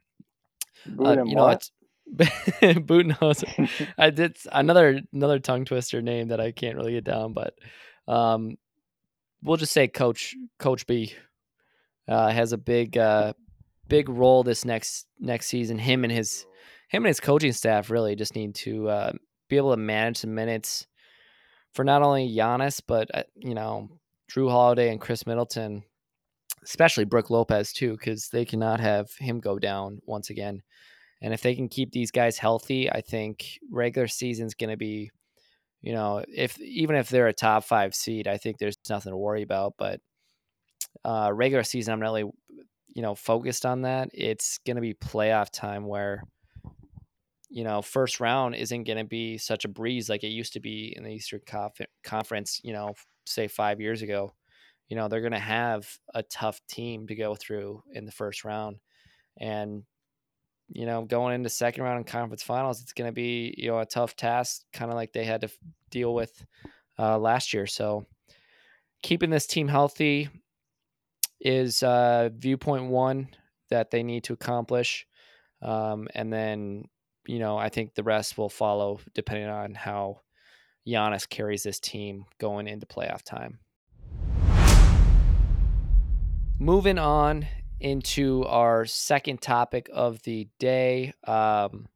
uh, 0.99 1.23
you 1.23 1.35
know 1.35 1.49
it's 1.49 1.71
Budenholzer. 2.15 3.87
I 3.97 4.09
did 4.09 4.37
another 4.51 5.01
another 5.13 5.39
tongue 5.39 5.65
twister 5.65 6.01
name 6.01 6.29
that 6.29 6.39
I 6.39 6.51
can't 6.51 6.75
really 6.75 6.93
get 6.93 7.03
down, 7.03 7.33
but 7.33 7.55
um, 8.07 8.57
we'll 9.41 9.57
just 9.57 9.73
say 9.73 9.87
Coach 9.87 10.35
Coach 10.59 10.85
B 10.87 11.13
uh, 12.07 12.29
has 12.29 12.51
a 12.53 12.57
big 12.57 12.97
uh, 12.97 13.33
big 13.87 14.09
role 14.09 14.43
this 14.43 14.65
next 14.65 15.07
next 15.19 15.47
season. 15.47 15.77
Him 15.77 16.03
and 16.03 16.13
his 16.13 16.45
him 16.89 17.03
and 17.03 17.07
his 17.07 17.19
coaching 17.19 17.53
staff 17.53 17.89
really 17.89 18.15
just 18.15 18.35
need 18.35 18.55
to 18.55 18.89
uh, 18.89 19.11
be 19.49 19.57
able 19.57 19.71
to 19.71 19.77
manage 19.77 20.21
the 20.21 20.27
minutes 20.27 20.87
for 21.73 21.83
not 21.83 22.01
only 22.01 22.29
Giannis 22.29 22.81
but 22.85 23.09
uh, 23.13 23.23
you 23.35 23.55
know 23.55 23.89
Jrue 24.31 24.49
Holiday 24.49 24.91
and 24.91 25.01
Khris 25.01 25.25
Middleton, 25.25 25.83
especially 26.65 27.06
Brook 27.06 27.30
Lopez 27.30 27.71
too, 27.71 27.91
because 27.91 28.30
they 28.30 28.43
cannot 28.43 28.80
have 28.80 29.12
him 29.19 29.39
go 29.39 29.60
down 29.60 29.99
once 30.06 30.30
again. 30.30 30.62
And 31.21 31.34
if 31.34 31.41
they 31.41 31.56
can 31.56 31.69
keep 31.69 31.91
these 31.91 32.12
guys 32.12 32.38
healthy, 32.38 32.91
I 32.91 33.01
think 33.01 33.60
regular 33.71 34.08
season's 34.08 34.54
going 34.54 34.69
to 34.69 34.78
be, 34.78 35.12
you 35.82 35.93
know, 35.93 36.23
if 36.28 36.60
even 36.60 36.95
if 36.95 37.10
they're 37.10 37.28
a 37.28 37.34
top 37.34 37.63
five 37.63 37.95
seed, 37.95 38.28
I 38.28 38.38
think 38.38 38.58
there's 38.58 38.78
nothing 38.89 39.12
to 39.12 39.17
worry 39.17 39.43
about. 39.43 39.75
But 39.78 40.01
uh, 41.04 41.32
regular 41.34 41.63
season, 41.63 41.93
I'm 41.93 41.99
not 41.99 42.08
really, 42.08 42.32
you 42.89 43.01
know, 43.01 43.15
focused 43.15 43.65
on 43.65 43.84
that. 43.84 44.10
It's 44.13 44.60
going 44.65 44.75
to 44.75 44.82
be 44.82 44.93
playoff 44.93 45.51
time 45.51 45.88
where, 45.88 46.23
you 47.49 47.63
know, 47.63 47.82
first 47.82 48.19
round 48.19 48.56
isn't 48.56 48.84
going 48.84 48.97
to 48.97 49.06
be 49.06 49.38
such 49.38 49.65
a 49.65 49.69
breeze 49.69 50.10
like 50.10 50.23
it 50.23 50.30
used 50.30 50.54
to 50.54 50.60
be 50.60 50.93
in 50.97 51.04
the 51.04 51.12
Eastern 51.12 51.41
Conf- 51.45 51.88
Conference. 52.04 52.60
You 52.63 52.73
know, 52.73 52.93
say 53.25 53.47
five 53.47 53.80
years 53.80 54.01
ago. 54.01 54.34
You 54.87 54.95
know, 54.95 55.07
they're 55.07 55.21
going 55.21 55.31
to 55.31 55.39
have 55.39 55.87
a 56.13 56.23
tough 56.23 56.59
team 56.67 57.07
to 57.07 57.15
go 57.15 57.35
through 57.35 57.83
in 57.91 58.05
the 58.05 58.11
first 58.11 58.43
round, 58.45 58.77
and 59.39 59.83
you 60.69 60.85
know, 60.85 61.03
going 61.03 61.35
into 61.35 61.49
second 61.49 61.83
round 61.83 61.97
and 61.97 62.07
conference 62.07 62.43
finals, 62.43 62.81
it's 62.81 62.93
going 62.93 63.07
to 63.07 63.13
be 63.13 63.53
you 63.57 63.69
know 63.69 63.79
a 63.79 63.85
tough 63.85 64.15
task, 64.15 64.63
kind 64.73 64.91
of 64.91 64.95
like 64.95 65.13
they 65.13 65.25
had 65.25 65.41
to 65.41 65.49
deal 65.89 66.13
with 66.13 66.45
uh, 66.97 67.17
last 67.17 67.53
year. 67.53 67.67
So 67.67 68.05
keeping 69.03 69.29
this 69.29 69.47
team 69.47 69.67
healthy 69.67 70.29
is 71.39 71.83
uh, 71.83 72.29
viewpoint 72.35 72.85
one 72.85 73.29
that 73.69 73.91
they 73.91 74.03
need 74.03 74.23
to 74.25 74.33
accomplish, 74.33 75.05
um, 75.61 76.07
and 76.15 76.31
then 76.31 76.85
you 77.27 77.39
know 77.39 77.57
I 77.57 77.69
think 77.69 77.93
the 77.93 78.03
rest 78.03 78.37
will 78.37 78.49
follow 78.49 78.99
depending 79.13 79.49
on 79.49 79.73
how 79.75 80.21
Giannis 80.87 81.27
carries 81.27 81.63
this 81.63 81.79
team 81.79 82.25
going 82.39 82.67
into 82.67 82.85
playoff 82.85 83.23
time. 83.23 83.59
Moving 86.57 86.97
on 86.97 87.47
into 87.81 88.45
our 88.45 88.85
second 88.85 89.41
topic 89.41 89.89
of 89.91 90.23
the 90.23 90.47
day. 90.57 91.11
Um, 91.27 91.89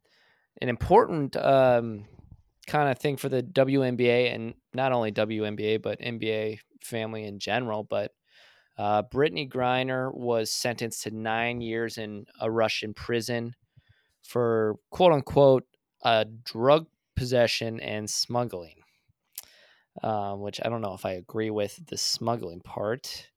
an 0.61 0.67
important 0.67 1.37
um, 1.37 2.03
kind 2.67 2.91
of 2.91 2.99
thing 2.99 3.15
for 3.15 3.29
the 3.29 3.41
WNBA 3.41 4.35
and 4.35 4.55
not 4.73 4.91
only 4.91 5.13
WNBA, 5.13 5.81
but 5.81 6.01
NBA 6.01 6.59
family 6.81 7.23
in 7.23 7.39
general. 7.39 7.85
But 7.85 8.11
uh, 8.77 9.03
Brittney 9.03 9.49
Griner 9.49 10.13
was 10.13 10.51
sentenced 10.51 11.03
to 11.03 11.11
nine 11.11 11.61
years 11.61 11.97
in 11.97 12.25
a 12.41 12.51
Russian 12.51 12.93
prison 12.93 13.55
for 14.21 14.75
quote 14.89 15.13
unquote 15.13 15.67
uh, 16.03 16.25
drug 16.43 16.87
possession 17.15 17.79
and 17.79 18.09
smuggling, 18.09 18.81
um, 20.03 20.41
which 20.41 20.59
I 20.65 20.67
don't 20.67 20.81
know 20.81 20.95
if 20.95 21.05
I 21.05 21.13
agree 21.13 21.49
with 21.49 21.79
the 21.87 21.97
smuggling 21.97 22.59
part 22.59 23.29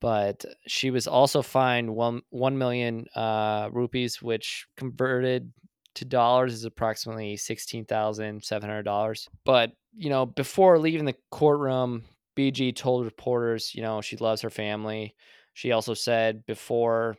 but 0.00 0.44
she 0.66 0.90
was 0.90 1.06
also 1.06 1.42
fined 1.42 1.94
one 1.94 2.22
one 2.30 2.58
million 2.58 3.06
uh, 3.14 3.68
rupees, 3.72 4.20
which 4.20 4.66
converted 4.76 5.52
to 5.94 6.04
dollars 6.04 6.52
is 6.52 6.64
approximately 6.64 7.36
sixteen 7.36 7.84
thousand 7.84 8.44
seven 8.44 8.68
hundred 8.68 8.84
dollars. 8.84 9.28
But 9.44 9.72
you 9.96 10.10
know, 10.10 10.26
before 10.26 10.78
leaving 10.78 11.06
the 11.06 11.16
courtroom, 11.30 12.04
BG 12.36 12.76
told 12.76 13.04
reporters, 13.06 13.74
you 13.74 13.82
know, 13.82 14.00
she 14.00 14.16
loves 14.16 14.42
her 14.42 14.50
family. 14.50 15.14
She 15.54 15.72
also 15.72 15.94
said 15.94 16.44
before, 16.44 17.16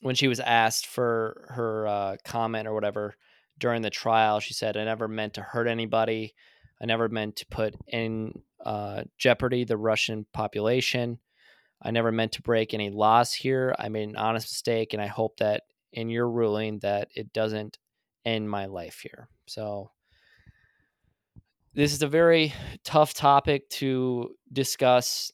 when 0.00 0.14
she 0.14 0.28
was 0.28 0.40
asked 0.40 0.86
for 0.86 1.48
her 1.50 1.86
uh, 1.86 2.16
comment 2.24 2.66
or 2.66 2.72
whatever 2.72 3.14
during 3.58 3.82
the 3.82 3.90
trial, 3.90 4.40
she 4.40 4.54
said, 4.54 4.76
"I 4.76 4.84
never 4.84 5.08
meant 5.08 5.34
to 5.34 5.42
hurt 5.42 5.68
anybody. 5.68 6.34
I 6.80 6.86
never 6.86 7.08
meant 7.08 7.36
to 7.36 7.46
put 7.46 7.74
in 7.88 8.40
uh, 8.64 9.02
jeopardy 9.18 9.64
the 9.64 9.76
Russian 9.76 10.24
population." 10.32 11.18
I 11.82 11.90
never 11.90 12.10
meant 12.10 12.32
to 12.32 12.42
break 12.42 12.74
any 12.74 12.90
laws 12.90 13.32
here. 13.32 13.74
I 13.78 13.88
made 13.88 14.08
an 14.08 14.16
honest 14.16 14.46
mistake, 14.46 14.92
and 14.92 15.02
I 15.02 15.06
hope 15.06 15.36
that 15.38 15.62
in 15.92 16.08
your 16.08 16.28
ruling 16.30 16.78
that 16.80 17.08
it 17.14 17.32
doesn't 17.32 17.78
end 18.24 18.50
my 18.50 18.66
life 18.66 19.00
here. 19.02 19.28
So 19.46 19.90
this 21.74 21.92
is 21.92 22.02
a 22.02 22.08
very 22.08 22.52
tough 22.84 23.14
topic 23.14 23.68
to 23.70 24.34
discuss, 24.52 25.32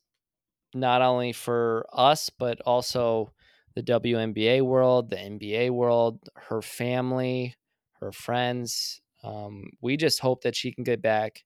not 0.74 1.02
only 1.02 1.32
for 1.32 1.86
us 1.92 2.30
but 2.30 2.60
also 2.62 3.32
the 3.74 3.82
WNBA 3.82 4.62
world, 4.62 5.10
the 5.10 5.16
NBA 5.16 5.70
world, 5.70 6.28
her 6.36 6.62
family, 6.62 7.54
her 8.00 8.12
friends. 8.12 9.00
Um, 9.22 9.70
we 9.80 9.96
just 9.96 10.20
hope 10.20 10.42
that 10.42 10.54
she 10.54 10.70
can 10.70 10.84
get 10.84 11.02
back 11.02 11.44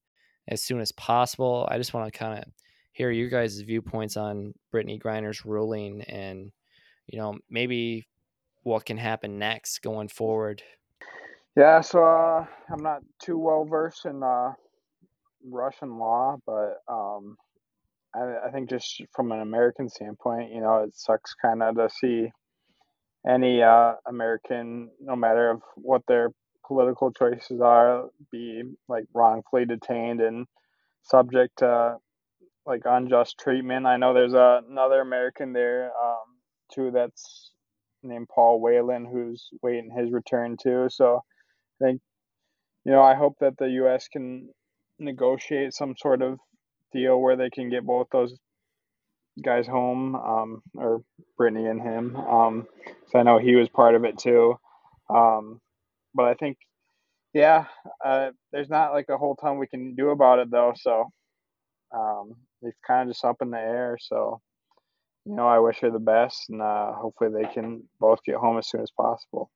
as 0.48 0.62
soon 0.62 0.80
as 0.80 0.92
possible. 0.92 1.66
I 1.70 1.78
just 1.78 1.94
want 1.94 2.12
to 2.12 2.18
kind 2.18 2.38
of 2.38 2.44
hear 2.98 3.12
your 3.12 3.28
guys' 3.28 3.60
viewpoints 3.60 4.16
on 4.16 4.52
Brittney 4.74 5.00
Griner's 5.00 5.46
ruling 5.46 6.02
and, 6.02 6.50
you 7.06 7.16
know, 7.16 7.38
maybe 7.48 8.08
what 8.64 8.84
can 8.84 8.98
happen 8.98 9.38
next 9.38 9.82
going 9.82 10.08
forward. 10.08 10.64
Yeah, 11.56 11.80
so 11.80 12.02
uh, 12.02 12.44
I'm 12.68 12.82
not 12.82 13.02
too 13.22 13.38
well 13.38 13.64
versed 13.64 14.04
in 14.04 14.20
uh, 14.24 14.52
Russian 15.48 15.96
law, 16.00 16.38
but 16.44 16.82
um, 16.88 17.36
I, 18.16 18.48
I, 18.48 18.50
think 18.50 18.68
just 18.68 19.00
from 19.14 19.30
an 19.30 19.42
American 19.42 19.88
standpoint, 19.88 20.50
you 20.52 20.60
know, 20.60 20.82
it 20.82 20.90
sucks 20.92 21.34
kind 21.34 21.62
of 21.62 21.76
to 21.76 21.88
see 21.88 22.32
any 23.28 23.62
uh, 23.62 23.92
American, 24.08 24.90
no 25.00 25.14
matter 25.14 25.50
of 25.50 25.62
what 25.76 26.02
their 26.08 26.30
political 26.66 27.12
choices 27.12 27.60
are, 27.60 28.06
be 28.32 28.64
like 28.88 29.04
wrongfully 29.14 29.66
detained 29.66 30.20
and 30.20 30.48
subject 31.04 31.58
to 31.58 31.98
like 32.68 32.82
unjust 32.84 33.38
treatment. 33.38 33.86
I 33.86 33.96
know 33.96 34.14
there's 34.14 34.34
a, 34.34 34.60
another 34.70 35.00
American 35.00 35.52
there 35.52 35.86
um, 35.86 36.36
too 36.72 36.90
that's 36.92 37.52
named 38.02 38.28
Paul 38.32 38.60
Whelan 38.60 39.06
who's 39.06 39.48
waiting 39.62 39.90
his 39.90 40.12
return 40.12 40.56
too. 40.62 40.88
So 40.90 41.22
I 41.80 41.84
think 41.84 42.00
you 42.84 42.92
know 42.92 43.02
I 43.02 43.14
hope 43.14 43.38
that 43.40 43.56
the 43.58 43.68
U.S. 43.82 44.08
can 44.08 44.50
negotiate 44.98 45.72
some 45.72 45.94
sort 45.96 46.22
of 46.22 46.38
deal 46.92 47.20
where 47.20 47.36
they 47.36 47.50
can 47.50 47.70
get 47.70 47.86
both 47.86 48.08
those 48.12 48.34
guys 49.42 49.66
home, 49.66 50.14
um, 50.14 50.62
or 50.74 51.02
Brittney 51.38 51.70
and 51.70 51.80
him. 51.80 52.16
Um, 52.16 52.66
so 53.10 53.18
I 53.18 53.22
know 53.22 53.38
he 53.38 53.54
was 53.54 53.68
part 53.68 53.94
of 53.94 54.04
it 54.04 54.18
too. 54.18 54.58
Um, 55.08 55.60
but 56.14 56.26
I 56.26 56.34
think, 56.34 56.58
yeah, 57.32 57.66
uh, 58.04 58.30
there's 58.52 58.68
not 58.68 58.92
like 58.92 59.08
a 59.08 59.16
whole 59.16 59.36
ton 59.36 59.58
we 59.58 59.66
can 59.66 59.94
do 59.94 60.10
about 60.10 60.40
it 60.40 60.50
though. 60.50 60.72
So 60.76 61.10
um, 61.94 62.34
it's 62.62 62.78
kind 62.86 63.08
of 63.08 63.14
just 63.14 63.24
up 63.24 63.36
in 63.42 63.50
the 63.50 63.58
air. 63.58 63.98
So, 64.00 64.40
you 65.24 65.34
know, 65.34 65.46
I 65.46 65.58
wish 65.58 65.78
her 65.80 65.90
the 65.90 65.98
best, 65.98 66.48
and 66.48 66.62
uh, 66.62 66.92
hopefully 66.92 67.30
they 67.30 67.52
can 67.52 67.82
both 68.00 68.22
get 68.24 68.36
home 68.36 68.58
as 68.58 68.68
soon 68.68 68.82
as 68.82 68.90
possible. 68.90 69.50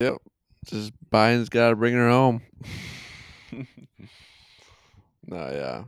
Yep, 0.00 0.18
just 0.66 0.92
Biden's 1.10 1.48
got 1.48 1.70
to 1.70 1.76
bring 1.76 1.94
her 1.94 2.08
home. 2.08 2.42
no, 3.52 3.66
yeah, 5.30 5.84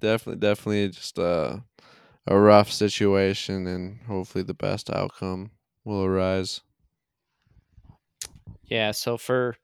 definitely, 0.00 0.40
definitely, 0.40 0.88
just 0.88 1.18
a 1.18 1.62
a 2.26 2.38
rough 2.38 2.70
situation, 2.70 3.66
and 3.66 4.00
hopefully 4.06 4.44
the 4.44 4.54
best 4.54 4.90
outcome 4.90 5.50
will 5.84 6.04
arise. 6.04 6.60
Yeah. 8.64 8.90
So 8.90 9.16
for 9.16 9.56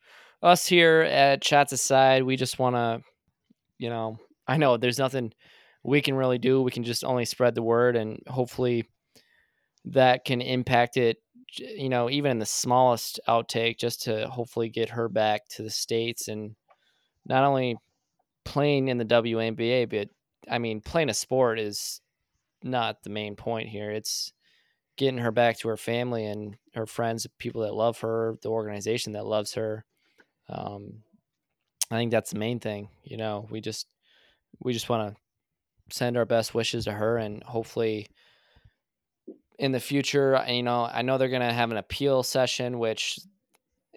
us 0.42 0.66
here 0.66 1.02
at 1.02 1.44
Shots 1.44 1.72
Aside, 1.72 2.22
we 2.22 2.36
just 2.36 2.58
want 2.58 2.76
to, 2.76 3.02
you 3.78 3.90
know, 3.90 4.18
I 4.46 4.56
know 4.56 4.76
there's 4.76 4.98
nothing 4.98 5.32
we 5.82 6.00
can 6.00 6.14
really 6.14 6.38
do. 6.38 6.62
We 6.62 6.70
can 6.70 6.84
just 6.84 7.04
only 7.04 7.24
spread 7.24 7.54
the 7.54 7.62
word, 7.62 7.96
and 7.96 8.20
hopefully 8.26 8.88
that 9.86 10.24
can 10.24 10.40
impact 10.40 10.96
it. 10.96 11.18
You 11.56 11.88
know, 11.88 12.10
even 12.10 12.32
in 12.32 12.38
the 12.38 12.46
smallest 12.46 13.20
outtake, 13.28 13.78
just 13.78 14.02
to 14.02 14.26
hopefully 14.28 14.68
get 14.68 14.90
her 14.90 15.08
back 15.08 15.46
to 15.50 15.62
the 15.62 15.70
states 15.70 16.28
and 16.28 16.56
not 17.26 17.44
only 17.44 17.76
playing 18.44 18.88
in 18.88 18.98
the 18.98 19.04
WNBA, 19.04 19.88
but 19.88 20.08
I 20.50 20.58
mean, 20.58 20.80
playing 20.80 21.10
a 21.10 21.14
sport 21.14 21.58
is 21.58 22.00
not 22.62 23.02
the 23.02 23.10
main 23.10 23.36
point 23.36 23.68
here. 23.68 23.90
It's 23.90 24.32
getting 24.96 25.18
her 25.18 25.32
back 25.32 25.58
to 25.58 25.68
her 25.68 25.76
family 25.76 26.24
and 26.26 26.56
her 26.74 26.86
friends, 26.86 27.26
people 27.38 27.62
that 27.62 27.74
love 27.74 28.00
her, 28.00 28.36
the 28.42 28.48
organization 28.48 29.12
that 29.12 29.26
loves 29.26 29.54
her. 29.54 29.84
Um, 30.48 31.02
I 31.90 31.96
think 31.96 32.10
that's 32.10 32.30
the 32.30 32.38
main 32.38 32.60
thing. 32.60 32.88
You 33.02 33.16
know, 33.16 33.46
we 33.50 33.60
just 33.60 33.86
we 34.60 34.72
just 34.72 34.88
want 34.88 35.14
to 35.14 35.96
send 35.96 36.16
our 36.16 36.24
best 36.24 36.54
wishes 36.54 36.84
to 36.84 36.92
her 36.92 37.18
and 37.18 37.42
hopefully 37.42 38.06
in 39.58 39.72
the 39.72 39.80
future 39.80 40.42
you 40.48 40.62
know 40.62 40.84
i 40.84 41.02
know 41.02 41.18
they're 41.18 41.28
going 41.28 41.40
to 41.40 41.52
have 41.52 41.70
an 41.70 41.76
appeal 41.76 42.22
session 42.22 42.78
which 42.78 43.18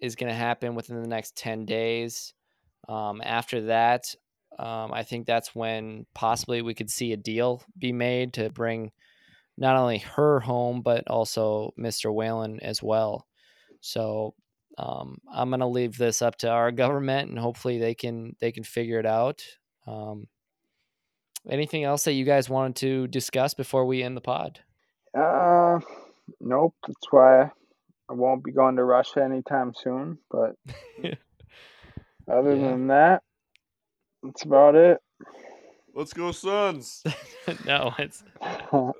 is 0.01 0.15
going 0.15 0.29
to 0.29 0.37
happen 0.37 0.75
within 0.75 1.01
the 1.01 1.07
next 1.07 1.35
10 1.37 1.65
days 1.65 2.33
um, 2.89 3.21
after 3.23 3.61
that 3.61 4.13
um, 4.59 4.91
i 4.93 5.03
think 5.03 5.25
that's 5.25 5.55
when 5.55 6.05
possibly 6.13 6.61
we 6.61 6.73
could 6.73 6.89
see 6.89 7.13
a 7.13 7.17
deal 7.17 7.63
be 7.79 7.91
made 7.91 8.33
to 8.33 8.49
bring 8.49 8.91
not 9.57 9.75
only 9.75 9.97
her 9.99 10.39
home 10.39 10.81
but 10.81 11.07
also 11.07 11.73
Mr. 11.77 12.13
Whelan 12.13 12.59
as 12.61 12.81
well. 12.81 13.27
So 13.81 14.35
um, 14.77 15.17
I'm 15.31 15.49
gonna 15.49 15.67
leave 15.67 15.97
this 15.97 16.21
up 16.21 16.37
to 16.37 16.49
our 16.49 16.71
government, 16.71 17.29
and 17.29 17.39
hopefully 17.39 17.79
they 17.79 17.95
can 17.95 18.35
they 18.39 18.51
can 18.51 18.63
figure 18.63 18.99
it 18.99 19.05
out. 19.05 19.43
Um, 19.87 20.27
anything 21.49 21.83
else 21.83 22.03
that 22.05 22.13
you 22.13 22.25
guys 22.25 22.49
wanted 22.49 22.75
to 22.77 23.07
discuss 23.07 23.53
before 23.53 23.85
we 23.85 24.03
end 24.03 24.15
the 24.17 24.21
pod? 24.21 24.59
Uh, 25.17 25.79
nope. 26.39 26.75
That's 26.85 27.07
why 27.11 27.43
I 28.09 28.13
won't 28.13 28.43
be 28.43 28.51
going 28.51 28.75
to 28.77 28.83
Russia 28.83 29.23
anytime 29.23 29.73
soon. 29.75 30.17
But 30.29 30.55
other 32.31 32.55
Yeah. 32.55 32.69
than 32.69 32.87
that, 32.87 33.23
that's 34.23 34.43
about 34.43 34.75
it. 34.75 34.99
Let's 35.93 36.13
go, 36.13 36.31
Suns. 36.31 37.03
no, 37.65 37.93
it's 37.97 38.23
all 38.71 38.93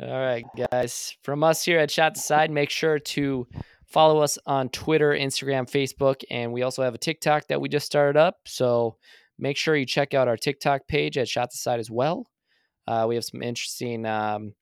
right, 0.00 0.44
guys. 0.70 1.16
From 1.22 1.44
us 1.44 1.64
here 1.64 1.78
at 1.78 1.90
Shot 1.90 2.16
Side, 2.16 2.50
make 2.50 2.70
sure 2.70 2.98
to 2.98 3.46
follow 3.86 4.18
us 4.20 4.36
on 4.44 4.70
Twitter, 4.70 5.10
Instagram, 5.10 5.70
Facebook, 5.70 6.24
and 6.30 6.52
we 6.52 6.62
also 6.62 6.82
have 6.82 6.94
a 6.94 6.98
TikTok 6.98 7.46
that 7.46 7.60
we 7.60 7.68
just 7.68 7.86
started 7.86 8.18
up. 8.18 8.38
So 8.44 8.96
make 9.38 9.56
sure 9.56 9.76
you 9.76 9.86
check 9.86 10.14
out 10.14 10.28
our 10.28 10.36
TikTok 10.36 10.86
page 10.86 11.18
at 11.18 11.28
Shots 11.28 11.56
Aside 11.56 11.80
as 11.80 11.90
well. 11.90 12.26
Uh, 12.86 13.06
we 13.08 13.14
have 13.14 13.24
some 13.24 13.42
interesting 13.42 14.06
um, 14.06 14.54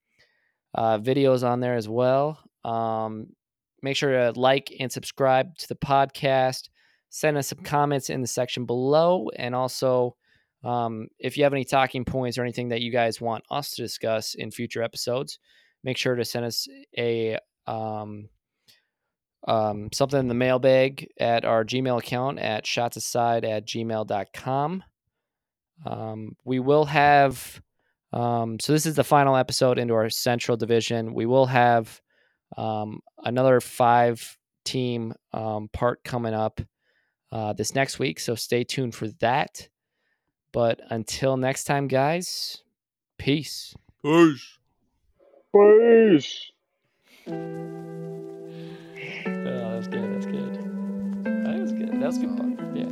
uh, 0.75 0.97
videos 0.97 1.47
on 1.47 1.59
there 1.59 1.75
as 1.75 1.87
well. 1.89 2.39
Um, 2.63 3.27
make 3.81 3.97
sure 3.97 4.11
to 4.11 4.39
like 4.39 4.73
and 4.79 4.91
subscribe 4.91 5.57
to 5.57 5.67
the 5.67 5.75
podcast. 5.75 6.69
Send 7.09 7.37
us 7.37 7.47
some 7.47 7.59
comments 7.59 8.09
in 8.09 8.21
the 8.21 8.27
section 8.27 8.65
below, 8.65 9.29
and 9.35 9.53
also 9.53 10.15
um, 10.63 11.07
if 11.19 11.37
you 11.37 11.43
have 11.43 11.53
any 11.53 11.65
talking 11.65 12.05
points 12.05 12.37
or 12.37 12.43
anything 12.43 12.69
that 12.69 12.81
you 12.81 12.91
guys 12.91 13.21
want 13.21 13.43
us 13.51 13.71
to 13.71 13.81
discuss 13.81 14.33
in 14.35 14.49
future 14.49 14.81
episodes, 14.81 15.37
make 15.83 15.97
sure 15.97 16.15
to 16.15 16.25
send 16.25 16.45
us 16.45 16.67
a 16.97 17.37
um, 17.67 18.29
um, 19.45 19.89
something 19.91 20.19
in 20.19 20.27
the 20.27 20.33
mailbag 20.33 21.07
at 21.19 21.45
our 21.45 21.65
Gmail 21.65 21.99
account 21.99 22.39
at 22.39 22.65
shotsaside 22.65 23.43
at 23.43 23.65
gmail.com. 23.65 24.83
Um, 25.85 26.37
we 26.45 26.59
will 26.59 26.85
have, 26.85 27.61
um, 28.13 28.59
so 28.59 28.71
this 28.71 28.85
is 28.85 28.95
the 28.95 29.03
final 29.03 29.35
episode 29.35 29.77
into 29.77 29.93
our 29.93 30.09
central 30.09 30.55
division. 30.55 31.13
We 31.13 31.25
will 31.25 31.47
have 31.47 32.01
um, 32.57 33.01
another 33.23 33.59
five 33.59 34.37
team 34.63 35.13
um, 35.33 35.69
part 35.73 36.03
coming 36.03 36.33
up 36.33 36.61
uh, 37.31 37.53
this 37.53 37.75
next 37.75 37.99
week. 37.99 38.19
So 38.19 38.35
stay 38.35 38.63
tuned 38.63 38.95
for 38.95 39.07
that. 39.19 39.67
But 40.53 40.79
until 40.89 41.35
next 41.35 41.63
time, 41.65 41.87
guys, 41.87 42.63
peace. 43.17 43.75
Peace. 44.03 44.59
Peace. 45.51 46.51
Was 49.83 49.89
good. 49.89 50.13
That's 50.13 50.25
good. 50.25 50.53
That 51.25 51.59
was 51.59 51.73
good. 51.73 51.91
That 51.91 52.07
was 52.07 52.17
good. 52.17 52.39
Yeah. 52.73 52.87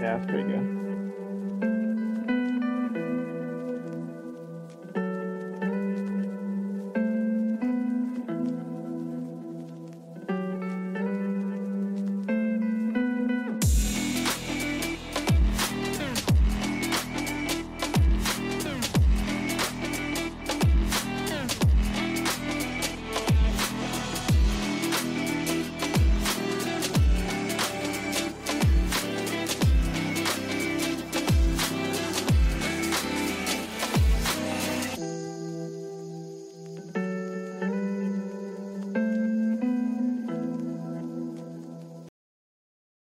Yeah, 0.00 0.16
that's 0.16 0.26
pretty 0.26 0.44
good. 0.44 0.75